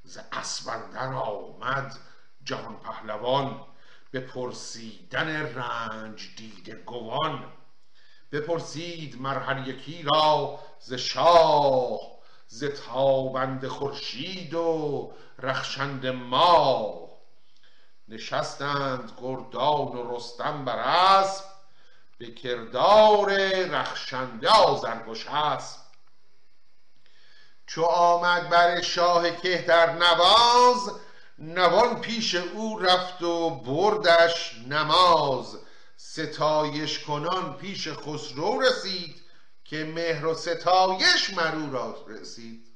ز 0.05 0.19
اسب 0.33 0.69
اندر 0.69 1.15
آمد 1.15 1.97
جهان 2.45 2.77
پهلوان 2.77 3.61
به 4.11 4.21
پرسیدن 4.21 5.29
رنج 5.55 6.29
دیده 6.37 6.75
گوان. 6.75 7.53
بپرسید 8.33 9.21
مر 9.21 9.69
یکی 9.69 10.03
را 10.03 10.59
ز 10.81 10.95
شاه 10.95 12.01
ز 12.47 12.65
تابنده 12.65 13.69
خورشید 13.69 14.55
و 14.55 15.13
رخشنده 15.39 16.11
ماه. 16.11 17.08
نشستند 18.09 19.13
گردان 19.23 19.89
و 19.89 20.17
رستم 20.17 20.65
بر 20.65 20.79
اسب 20.79 21.45
به 22.19 22.31
کردار 22.31 23.31
رخشنده 23.65 24.49
آذرگش 24.49 25.27
اسب. 25.27 25.79
چو 27.67 27.85
آمد 27.85 28.49
بر 28.49 28.81
شاه 28.81 29.31
کهتر 29.31 29.93
نواز 29.93 30.91
نوان 31.39 32.01
پیش 32.01 32.35
او 32.35 32.79
رفت 32.79 33.23
و 33.23 33.51
بردش 33.51 34.55
نماز. 34.69 35.59
ستایش 35.97 36.99
کنان 36.99 37.57
پیش 37.57 37.89
خسرو 37.89 38.61
رسید 38.61 39.23
که 39.65 39.85
مهر 39.85 40.27
و 40.27 40.35
ستایش 40.35 41.31
مرو 41.37 41.73
را 41.73 42.05
رسید. 42.09 42.68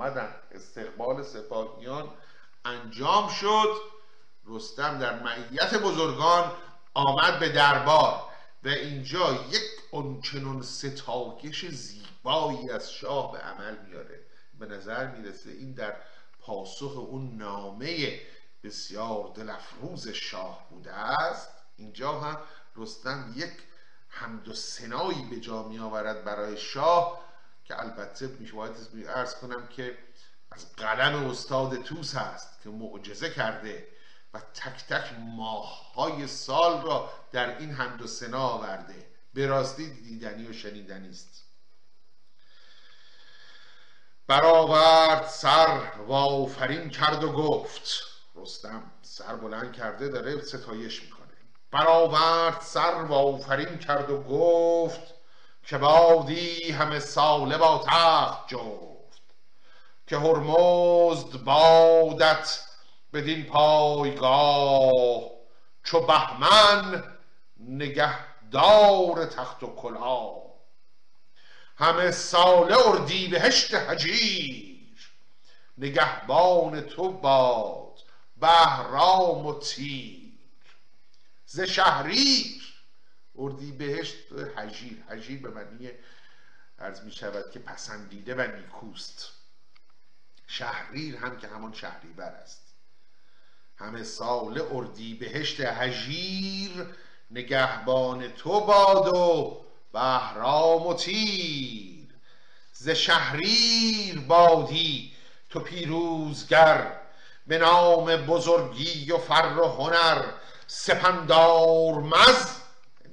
آمدن 0.00 0.34
استقبال 0.52 1.22
سپاهیان 1.22 2.10
انجام 2.64 3.28
شد. 3.28 3.76
رستم 4.46 4.98
در 4.98 5.22
معیت 5.22 5.74
بزرگان 5.74 6.52
آمد 6.94 7.38
به 7.38 7.48
دربار 7.48 8.22
و 8.64 8.68
اینجا 8.68 9.32
یک 9.32 9.62
اونچنون 9.90 10.62
ستایش 10.62 11.66
زیبایی 11.66 12.70
از 12.70 12.92
شاه 12.92 13.32
به 13.32 13.38
عمل 13.38 13.76
میاره. 13.86 14.20
به 14.58 14.66
نظر 14.66 15.06
می‌رسه 15.06 15.50
این 15.50 15.72
در 15.72 15.96
پاسخ 16.40 16.96
اون 16.96 17.36
نامه 17.36 18.20
بسیار 18.64 19.32
دلفروز 19.34 20.08
شاه 20.08 20.66
بوده 20.70 20.92
است. 20.92 21.48
اینجا 21.76 22.20
هم 22.20 22.38
رستم 22.76 23.32
یک 23.36 23.52
حمد 24.08 24.48
و 24.48 24.54
سنایی 24.54 25.22
به 25.30 25.40
جا 25.40 25.62
می 25.62 25.78
آورد 25.78 26.24
برای 26.24 26.56
شاه. 26.56 27.29
که 27.70 27.80
البته 27.80 28.26
میشواید 28.26 28.72
ارز 29.08 29.34
کنم 29.34 29.66
که 29.66 29.98
از 30.50 30.72
قلم 30.76 31.30
استاد 31.30 31.82
توس 31.82 32.14
هست 32.14 32.62
که 32.62 32.68
معجزه 32.68 33.30
کرده 33.30 33.88
و 34.34 34.40
تک 34.40 34.86
تک 34.88 35.12
ماه 35.18 35.94
های 35.94 36.26
سال 36.26 36.82
را 36.82 37.12
در 37.32 37.58
این 37.58 37.72
حمد 37.72 38.02
و 38.02 38.06
سنا 38.06 38.48
آورده. 38.48 39.06
به 39.34 39.46
راستی 39.46 39.90
دیدنی 39.90 40.46
و 40.46 40.52
شنیدنی 40.52 41.08
است. 41.08 41.44
برآورد 44.26 45.26
سر 45.26 45.92
و 46.08 46.12
آفرین 46.12 46.90
کرد 46.90 47.24
و 47.24 47.32
گفت 47.32 48.02
رستم 48.34 48.92
سر 49.02 49.36
بلند 49.36 49.72
کرده 49.72 50.08
داره 50.08 50.42
ستایش 50.42 51.02
می‌کنه. 51.02 51.26
برآورد 51.70 52.60
سر 52.60 52.94
و 52.94 53.12
آفرین 53.14 53.78
کرد 53.78 54.10
و 54.10 54.22
گفت 54.22 55.19
که 55.66 55.78
بادی 55.78 56.72
همه 56.72 56.98
ساله 56.98 57.58
با 57.58 57.84
تخت 57.86 58.48
جفت 58.48 59.22
که 60.06 60.16
هرمزد 60.16 61.44
بادت 61.44 62.60
بدین 63.12 63.44
پایگاه 63.44 65.22
چو 65.84 66.00
بهمن 66.00 67.04
نگهدار 67.60 69.26
تخت 69.26 69.62
و 69.62 69.74
کلاه. 69.76 70.40
همه 71.76 72.10
ساله 72.10 72.88
اردی 72.88 73.28
بهشت 73.28 73.74
هجیر 73.74 75.12
نگهبان 75.78 76.80
تو 76.80 77.12
باد 77.12 77.98
بهرام 78.36 79.46
و 79.46 79.58
تیر. 79.58 80.20
ز 81.46 81.60
شهریر 81.60 82.59
اردی 83.40 83.72
بهشت 83.72 84.16
هجیر 84.56 85.04
هجیر 85.10 85.42
به 85.42 85.50
معنی 85.50 85.90
عرض 86.78 87.00
می 87.00 87.12
شود 87.12 87.50
که 87.50 87.58
پسندیده 87.58 88.34
و 88.34 88.56
نیکوست. 88.56 89.28
شهریر 90.46 91.16
هم 91.16 91.36
که 91.38 91.48
همان 91.48 91.72
شهریور 91.72 92.24
است. 92.24 92.74
همه 93.76 94.02
سال 94.02 94.60
اردی 94.70 95.14
بهشت 95.14 95.60
هجیر 95.60 96.86
نگهبان 97.30 98.28
تو 98.28 98.60
باد 98.60 99.16
و 99.16 99.60
بهرام 99.92 100.86
و 100.86 100.94
تیر. 100.94 102.08
ز 102.72 102.88
شهریر 102.88 104.20
بادی 104.20 105.12
تو 105.50 105.60
پیروزگر 105.60 107.00
به 107.46 107.58
نام 107.58 108.16
بزرگی 108.16 109.12
و 109.12 109.18
فر 109.18 109.58
و 109.58 109.64
هنر 109.64 110.24
سپندار 110.66 111.94
مز 111.94 112.59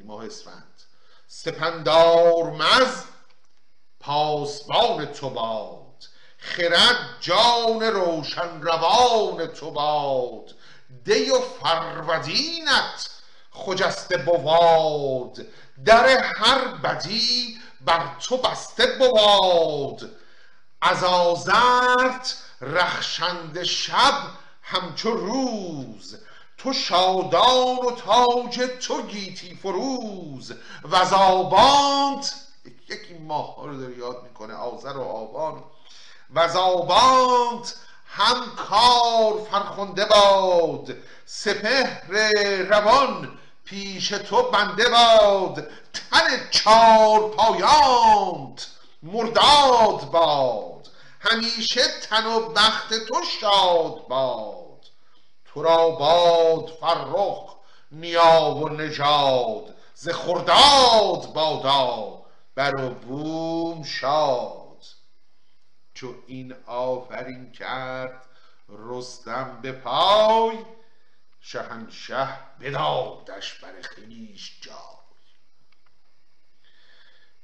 ماه 0.08 0.26
اسفند 0.26 0.84
سپندار 1.28 2.52
مز 2.52 3.04
پاسبان 4.00 5.06
تو 5.06 5.30
باد. 5.30 6.06
خرد 6.38 6.98
جان 7.20 7.84
روشن 7.84 8.62
روان 8.62 9.48
تو 9.48 9.72
باد. 9.72 10.56
دی 11.06 11.30
و 11.30 11.40
فرودینت 11.40 13.10
خجسته 13.52 14.18
بواد. 14.18 15.46
در 15.86 16.08
هر 16.18 16.68
بدی 16.68 17.58
بر 17.82 18.16
تو 18.20 18.38
بسته 18.38 18.86
بواد. 18.86 20.10
از 20.82 21.04
آزرت 21.04 22.38
رخشنده 22.62 23.64
شب 23.64 24.22
همچو 24.62 25.12
روز. 25.12 26.18
تو 26.58 26.74
شادان 26.74 27.76
و 27.76 27.92
تاج 27.92 28.70
تو 28.88 29.02
گیتی 29.02 29.56
فروز 29.56 30.54
و 30.84 30.96
آبانت 31.16 32.34
یکی 32.90 33.14
ماه 33.14 33.56
ها 33.56 33.66
رو 33.66 33.98
یاد 33.98 34.24
می‌کنه 34.24 34.54
آذر 34.54 34.98
و 34.98 35.02
آبان. 35.02 35.64
و 36.30 36.40
آبانت 36.58 37.76
هم 38.08 38.56
کار 38.56 39.48
فرخنده 39.52 40.06
باد 40.06 40.98
سپهر 41.26 42.12
روان 42.62 43.38
پیش 43.66 44.10
تو 44.10 44.52
بنده 44.52 44.90
باد 44.90 45.68
تن 45.94 46.50
چار 46.52 47.30
پایانت 47.30 48.68
مرداد 49.04 50.12
باد. 50.12 50.88
همیشه 51.20 51.82
تن 52.10 52.26
و 52.26 52.50
بخت 52.50 52.94
تو 52.94 53.22
شاد 53.42 54.08
باد. 54.08 54.67
تو 55.58 55.64
را 55.64 55.90
باد 55.90 56.68
فرخ 56.68 57.56
نیا 57.92 58.56
و 58.56 58.70
نژاد 58.70 59.76
ز 59.94 60.10
خرداد 60.10 61.34
بادا 61.34 62.22
بر 62.56 62.76
و 62.82 62.90
بوم 62.90 63.84
شاد. 63.84 64.86
چو 65.94 66.16
این 66.28 66.56
آفرین 66.66 67.52
کرد 67.52 68.26
رستم 68.70 69.60
به 69.62 69.72
پای 69.72 70.58
شهنشه 71.40 72.28
بدادش 72.62 73.54
بر 73.54 73.74
خویش 73.96 74.62
جای. 74.62 74.76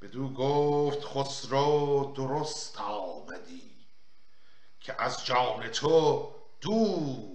بدو 0.02 0.34
گفت 0.34 1.04
خسرو 1.04 2.14
درست 2.16 2.82
آمدی 2.82 3.88
که 4.80 5.02
از 5.02 5.26
جان 5.26 5.68
تو 5.68 6.32
دور 6.62 7.33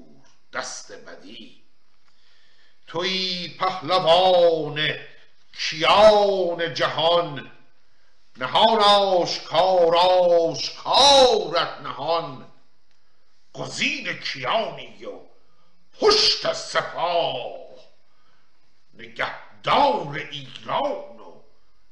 دست 0.53 0.93
بدی. 0.93 1.65
توی 2.87 3.49
پهلوان 3.61 4.95
کیان 5.59 6.75
جهان 6.75 7.53
نهان 8.37 8.79
آشکار 8.79 9.97
آشکارت 9.97 11.81
نهان. 11.81 12.53
گزین 13.55 14.13
کیانی 14.13 15.05
و 15.05 15.21
پشت 16.01 16.53
سپاه. 16.53 17.69
نگهدار 18.95 20.15
ایران 20.31 21.21
و 21.21 21.43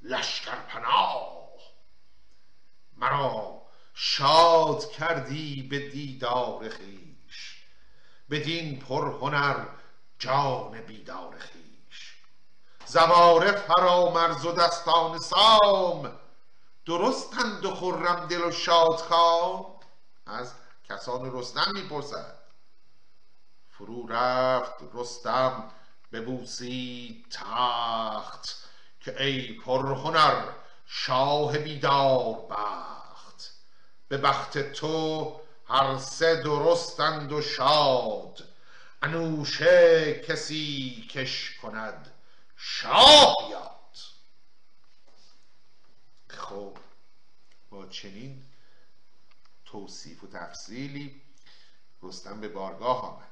لشکر 0.02 0.56
پناه 0.56 1.36
مرا 2.96 3.62
شاد 3.94 4.90
کردی 4.90 5.62
به 5.62 5.78
دیدار 5.88 6.68
خیش. 6.68 7.05
بدین 8.30 8.80
پرهنر 8.80 9.66
جان 10.18 10.80
بیدار 10.80 11.38
خیش 11.38 12.14
زواره 12.86 13.52
فرامرز 13.52 14.46
و 14.46 14.52
دستان 14.52 15.18
سام 15.18 16.12
درستند 16.86 17.64
و 17.64 17.74
خرم 17.74 18.26
دل 18.26 18.44
و 18.44 18.50
شادکام 18.50 19.66
از 20.26 20.52
کسان 20.88 21.32
رستم 21.32 21.72
می‌پرسد. 21.74 22.38
فرو 23.70 24.06
رفت 24.08 24.74
رستم 24.94 25.70
ببوسید 26.12 27.26
تخت 27.30 28.68
که 29.00 29.22
ای 29.22 29.52
پرهنر 29.52 30.44
شاه 30.86 31.58
بیدار 31.58 32.34
بخت. 32.50 33.52
به 34.08 34.18
بخت 34.18 34.58
تو 34.58 35.40
هر 35.68 35.98
سه 35.98 36.42
درستند 36.42 37.32
و 37.32 37.42
شاد. 37.42 38.48
انوشه 39.02 40.20
کسی 40.28 41.08
کش 41.10 41.58
کند 41.62 42.12
شاه 42.56 43.36
یاد 43.50 43.96
خب 46.28 46.76
با 47.70 47.86
چنین 47.86 48.42
توصیف 49.64 50.24
و 50.24 50.26
تفصیلی 50.26 51.22
رستم 52.02 52.40
به 52.40 52.48
بارگاه 52.48 53.02
آمد 53.02 53.26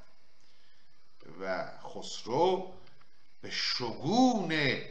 و 1.41 1.71
خسرو 1.83 2.73
به 3.41 3.51
شگون 3.51 4.81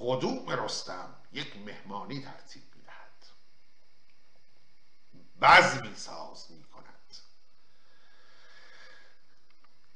قدوم 0.00 0.50
رستم 0.50 1.14
یک 1.32 1.56
مهمانی 1.56 2.22
ترتیب 2.22 2.62
بزمی 5.42 5.94
ساز 5.96 6.46
می 6.50 6.64
کند 6.64 7.16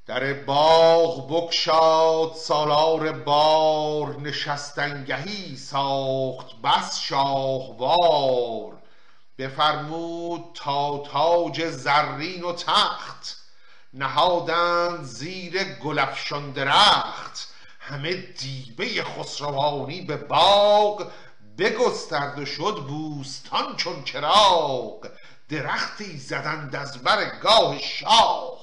در 0.07 0.32
باغ 0.32 1.28
بکشاد 1.30 2.34
سالار 2.34 3.12
بار 3.12 4.20
نشستنگهی 4.20 5.57
ساخت 5.57 6.47
بس 6.64 6.99
شاهوار. 6.99 8.82
بفرمود 9.38 10.45
تا 10.55 10.99
تاج 10.99 11.70
زرین 11.70 12.43
و 12.43 12.53
تخت 12.53 13.36
نهادند 13.93 15.05
زیر 15.05 15.64
گلفشان 15.64 16.53
درخت. 16.53 17.49
همه 17.80 18.14
دیبه 18.14 19.05
خسروانی 19.05 20.01
به 20.01 20.16
باغ 20.16 21.11
بگسترد 21.59 22.38
و 22.38 22.45
شد 22.45 22.84
بوستان 22.88 23.76
چون 23.76 24.05
چراغ. 24.05 25.09
درختی 25.53 26.18
زدند 26.18 26.76
از 26.76 27.03
بر 27.03 27.38
گاه 27.38 27.78
شاه. 27.78 28.59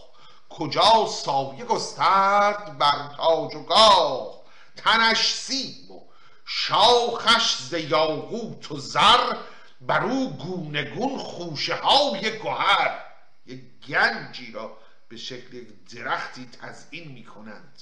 کجا 0.50 1.08
سایه 1.08 1.66
گسترد 1.66 2.78
بر 2.78 3.14
تاج 3.18 3.56
و 3.56 3.64
گاه؟ 3.64 4.42
تنش 4.76 5.34
سیم 5.34 5.92
و 5.92 6.02
شاخش 6.46 7.56
ز 7.56 7.74
یاقوت 7.74 8.72
و 8.72 8.78
زر 8.78 9.38
بر 9.82 10.04
او 10.04 10.38
گونه 10.38 10.84
گون 10.84 11.18
خوشه 11.18 11.76
های 11.76 12.40
گهر. 12.40 13.06
یک 13.46 13.62
گنجی 13.88 14.52
را 14.52 14.78
به 15.10 15.18
شکل 15.18 15.54
یک 15.54 15.96
درختی 15.96 16.50
تزئین 16.62 17.12
می 17.12 17.26
کنند 17.26 17.82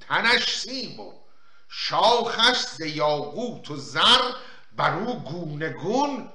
تنش 0.00 0.56
سیم 0.56 1.00
و 1.00 1.12
شاخش 1.68 2.58
ز 2.58 2.80
یاقوت 2.80 3.70
و 3.70 3.76
زر 3.76 4.32
بر 4.76 4.94
او 4.94 5.18
گونه 5.18 5.68
گون 5.68 6.32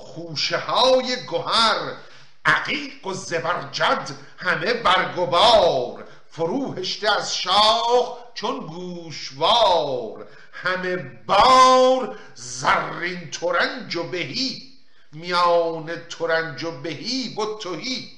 خوشه 0.00 0.58
های 0.58 1.16
گهر 1.32 1.96
عقیق 2.44 3.06
و 3.06 3.14
زبرجد 3.14 4.10
همه 4.38 4.74
برگبار. 4.74 6.04
فروهشته 6.30 7.16
از 7.18 7.36
شاخ 7.36 8.18
چون 8.34 8.66
گوشوار. 8.66 10.26
همه 10.52 10.96
بار 11.26 12.18
زرین 12.34 13.30
ترنج 13.30 13.96
و 13.96 14.02
بهی 14.02 14.70
میان 15.12 15.92
ترنج 16.08 16.64
و 16.64 16.70
بهی 16.70 17.36
و 17.38 17.58
توهی 17.58 18.10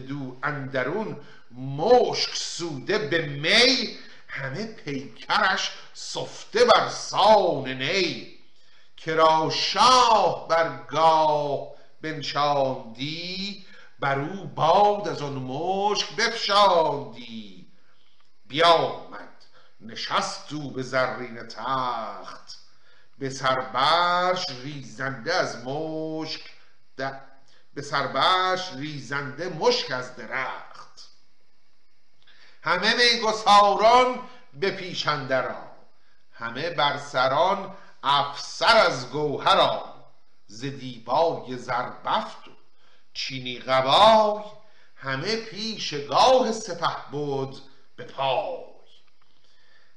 دو 0.00 0.36
اندرون 0.42 1.16
مشک 1.50 2.34
سوده 2.34 2.98
به 2.98 3.26
می 3.26 3.96
همه 4.28 4.66
پیکرش 4.66 5.72
سفته 5.94 6.64
بر 6.64 6.88
سان 6.88 7.68
نی. 7.68 8.33
کرا 9.04 9.50
شاه 9.50 10.48
برگاه 10.48 11.68
بنشاندی 12.02 13.66
بر 14.00 14.18
او 14.18 14.46
باد 14.46 15.08
از 15.08 15.22
آن 15.22 15.32
مشک 15.32 16.16
بفشاندی. 16.16 17.66
بیامد 18.48 19.44
نشست 19.80 20.52
او 20.52 20.70
به 20.70 20.82
زرین 20.82 21.48
تخت 21.48 22.56
به 23.18 23.30
سربرش 23.30 24.46
ریزنده 24.62 25.34
از 25.34 25.64
مشک 25.64 26.40
به 27.74 27.82
سربرش 27.82 28.72
ریزنده 28.72 29.48
مشک 29.48 29.90
از 29.90 30.16
درخت. 30.16 31.08
همه 32.62 32.94
میگساران 32.94 34.18
به 34.54 34.70
پیش 34.70 35.06
همه 36.32 36.70
بر 36.70 36.98
سران 36.98 37.74
افسر 38.06 38.76
از 38.76 39.10
گوهران 39.10 39.80
ز 40.46 40.60
دیبای 40.64 41.56
زربفت 41.56 42.48
و 42.48 42.50
چینی 43.14 43.58
قبای 43.58 44.42
همه 44.96 45.36
پیش 45.36 45.94
گاه 45.94 46.52
سپه 46.52 46.96
بود 47.10 47.56
به 47.96 48.04
پای. 48.04 48.64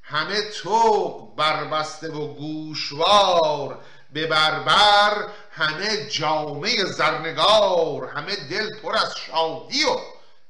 همه 0.02 0.42
توق 0.42 1.36
بربسته 1.36 2.12
و 2.12 2.34
گوشوار 2.34 3.80
به 4.14 4.28
بربر 4.28 5.28
همه 5.52 6.10
جامعه 6.10 6.86
زرنگار 6.86 8.06
همه 8.06 8.36
دل 8.36 8.80
پر 8.80 8.96
از 8.96 9.16
شادی 9.18 9.84
و 9.84 9.98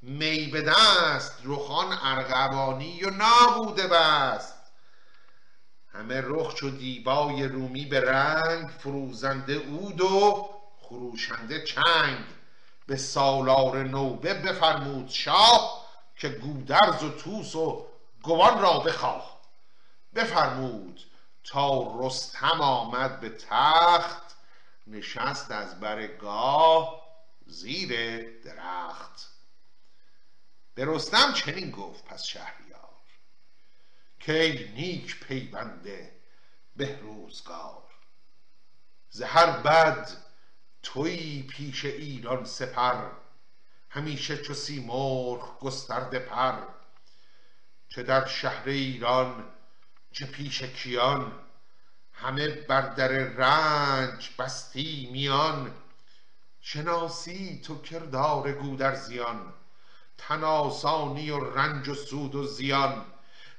می 0.02 0.48
به 0.48 0.62
دست 0.62 1.38
رخان 1.44 1.98
ارغوانی 2.04 3.04
و 3.04 3.10
نابوده 3.10 3.88
بست. 3.88 4.57
همه 5.98 6.22
رخ 6.24 6.54
چو 6.54 6.70
دیبای 6.70 7.44
رومی 7.44 7.86
به 7.86 8.02
رنگ 8.02 8.70
فروزنده 8.70 9.54
اود 9.54 10.02
و 10.02 10.50
خروشنده 10.82 11.64
چنگ. 11.64 12.26
به 12.88 12.96
سالار 12.96 13.84
نوبه 13.84 14.34
بفرمود 14.34 15.10
شاه 15.10 15.88
که 16.16 16.30
گودرز 16.30 17.04
و 17.04 17.10
توس 17.10 17.56
و 17.56 17.88
گوان 18.22 18.62
را 18.62 18.80
بخواه. 18.80 19.42
بفرمود 20.16 21.02
تا 21.44 21.96
رستم 22.00 22.62
آمد 22.62 23.20
به 23.20 23.30
تخت 23.30 24.38
نشست 24.88 25.52
از 25.52 25.80
برگاه 25.80 27.02
زیر 27.48 28.22
درخت. 28.44 29.30
به 30.76 30.86
رستم 30.86 31.34
چنین 31.34 31.72
گفت 31.72 32.06
پس 32.06 32.24
شهریار 32.24 32.67
که 34.28 34.72
نیک 34.76 35.20
پیونده 35.20 36.12
به 36.76 37.00
روزگار 37.00 37.84
زهر 39.10 39.52
بد 39.52 40.10
توی 40.84 41.44
پیش 41.44 41.86
ایران 41.86 42.46
سپر 42.46 43.10
همیشه 43.90 44.38
چو 44.38 44.54
سیمرغ 44.54 45.60
گسترده 45.60 46.20
پر. 46.20 46.60
چه 47.90 48.04
در 48.04 48.26
شهر 48.26 48.70
ایران 48.70 49.46
چه 50.12 50.26
پیش 50.26 50.64
کیان 50.64 51.32
همه 52.14 52.48
بر 52.48 52.82
در 52.82 53.08
رنج 53.12 54.30
بستی 54.40 55.10
میان. 55.12 55.74
شناسی 56.62 57.62
تو 57.66 57.82
کردار 57.82 58.52
گودرزیان 58.52 59.54
تناسانی 60.18 61.30
و 61.30 61.40
رنج 61.40 61.88
و 61.88 61.96
سود 61.96 62.36
و 62.36 62.48
زیان. 62.48 63.06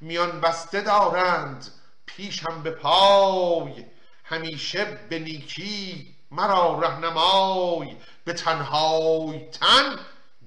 میان 0.01 0.41
بسته 0.41 0.81
دارند 0.81 1.67
پیشم 2.07 2.63
به 2.63 2.71
پای. 2.71 3.85
همیشه 4.25 4.85
به 4.85 5.19
نیکی 5.19 6.15
مرا 6.31 6.81
رهنمای. 6.81 7.97
به 8.25 8.33
تنهای 8.33 9.51
تن 9.51 9.99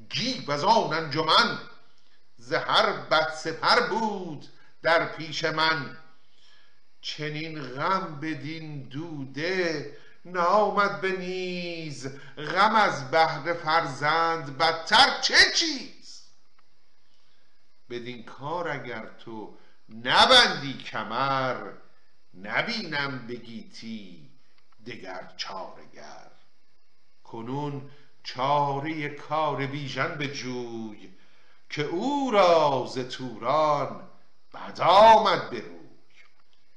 گیب 0.10 0.52
از 0.52 0.64
آن 0.64 0.94
انجمن. 0.94 1.60
ز 2.38 2.54
هر 2.54 2.92
بد 2.92 3.34
سپر 3.34 3.80
بود 3.88 4.46
در 4.84 5.06
پیش 5.06 5.44
من. 5.46 5.98
چنین 7.02 7.62
غم 7.62 8.20
بدین 8.22 8.84
دوده 8.84 9.98
نامد 10.26 11.02
به 11.02 11.12
نیز. 11.12 12.10
غم 12.38 12.76
از 12.76 13.12
بهر 13.12 13.54
فرزند 13.54 14.58
بدتر 14.58 15.22
چه 15.22 15.36
چیز؟ 15.56 16.01
بدین 17.92 18.24
کار 18.24 18.68
اگر 18.68 19.06
تو 19.06 19.58
نبندی 19.90 20.74
کمر 20.74 21.72
نبینم 22.34 23.28
بگیتی 23.28 24.30
دگر 24.86 25.34
چارگر. 25.38 26.32
کنون 27.24 27.90
چاره 28.24 29.10
کار 29.10 29.66
بیژن 29.66 30.18
جوی 30.28 31.14
که 31.70 31.84
او 31.84 32.32
را 32.32 32.86
ز 32.90 33.00
توران 33.00 34.10
بد 34.54 34.82
آمد 34.82 35.50
به 35.50 35.60
روی. 35.60 35.82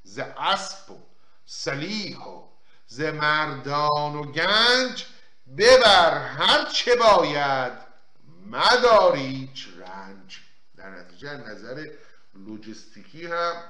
ز 0.03 0.19
اسب 0.39 0.91
و 0.91 0.99
سلیح 1.47 2.19
و 2.19 2.43
ز 2.87 3.01
مردان 3.01 4.17
و 4.17 4.33
گنج 4.33 5.07
ببر 5.57 6.19
هر 6.19 6.65
چه 6.65 6.97
باید 6.97 7.73
مدار 8.47 9.17
رنج. 9.79 10.44
در 10.85 10.91
نتیجه 10.91 11.37
نظر 11.37 11.91
لوجستیکی 12.35 13.27
هم 13.27 13.65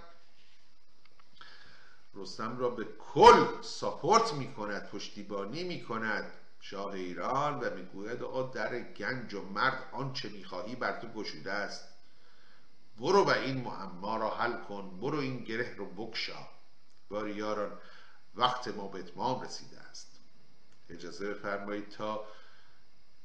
رستم 2.14 2.58
را 2.58 2.70
به 2.70 2.86
کل 2.98 3.62
ساپورت 3.62 4.32
می 4.32 4.54
کند 4.54 4.88
پشتیبانی 4.88 5.64
می 5.64 5.84
کند 5.84 6.32
شاه 6.60 6.92
ایران 6.92 7.60
و 7.60 7.74
می‌گوید 7.74 8.22
آقا 8.22 8.42
در 8.42 8.80
گنج 8.80 9.34
و 9.34 9.42
مرد 9.42 9.88
آنچه 9.92 10.28
می‌خواهی 10.28 10.76
بر 10.76 11.00
تو 11.00 11.08
گشوده 11.08 11.52
است. 11.52 11.88
برو 13.00 13.24
و 13.24 13.30
این 13.30 13.60
معما 13.60 14.16
را 14.16 14.30
حل 14.30 14.64
کن 14.64 15.00
برو 15.00 15.18
این 15.18 15.44
گره 15.44 15.74
رو 15.74 15.86
بکشا 15.86 16.48
باری 17.08 17.34
یاران 17.34 17.78
وقت 18.34 18.68
ما 18.68 18.88
به 18.88 18.98
اتمام 18.98 19.42
رسیده 19.42 19.80
است. 19.80 20.20
اجازه 20.90 21.34
بفرمایید 21.34 21.88
تا 21.88 22.24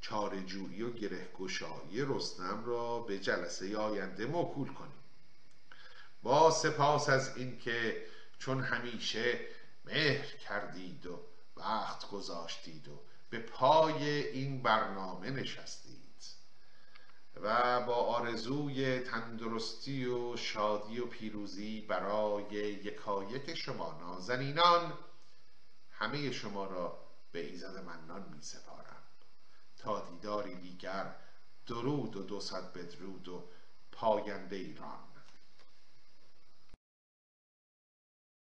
چارجویی 0.01 0.81
و 0.81 0.93
گره 0.93 1.27
گشایی 1.39 2.01
رستم 2.01 2.63
را 2.65 2.99
به 2.99 3.19
جلسه 3.19 3.77
آینده 3.77 4.25
موکول 4.25 4.73
کنیم. 4.73 5.03
با 6.23 6.51
سپاس 6.51 7.09
از 7.09 7.37
اینکه 7.37 8.05
چون 8.39 8.63
همیشه 8.63 9.39
مهر 9.85 10.35
کردید 10.37 11.05
و 11.05 11.19
وقت 11.57 12.09
گذاشتید 12.09 12.87
و 12.87 12.99
به 13.29 13.39
پای 13.39 14.03
این 14.27 14.61
برنامه 14.63 15.29
نشستید 15.29 15.99
و 17.41 17.81
با 17.81 17.95
آرزوی 17.95 18.99
تندرستی 18.99 20.05
و 20.05 20.37
شادی 20.37 20.99
و 20.99 21.05
پیروزی 21.05 21.81
برای 21.81 22.53
یکایک 22.53 23.55
شما 23.55 23.97
نازنینان 23.99 24.93
همه 25.91 26.31
شما 26.31 26.65
را 26.65 26.97
به 27.31 27.45
ایزد 27.45 27.83
منان 27.85 28.29
می 28.33 28.41
سپارم 28.41 28.68
تا 29.79 29.99
دیداری 30.09 30.55
دیگر 30.55 31.15
درود 31.67 32.15
و 32.15 32.23
دوصد 32.23 32.73
بدرود 32.73 33.27
و 33.27 33.43
پاینده 33.91 34.55
ایران. 34.55 34.99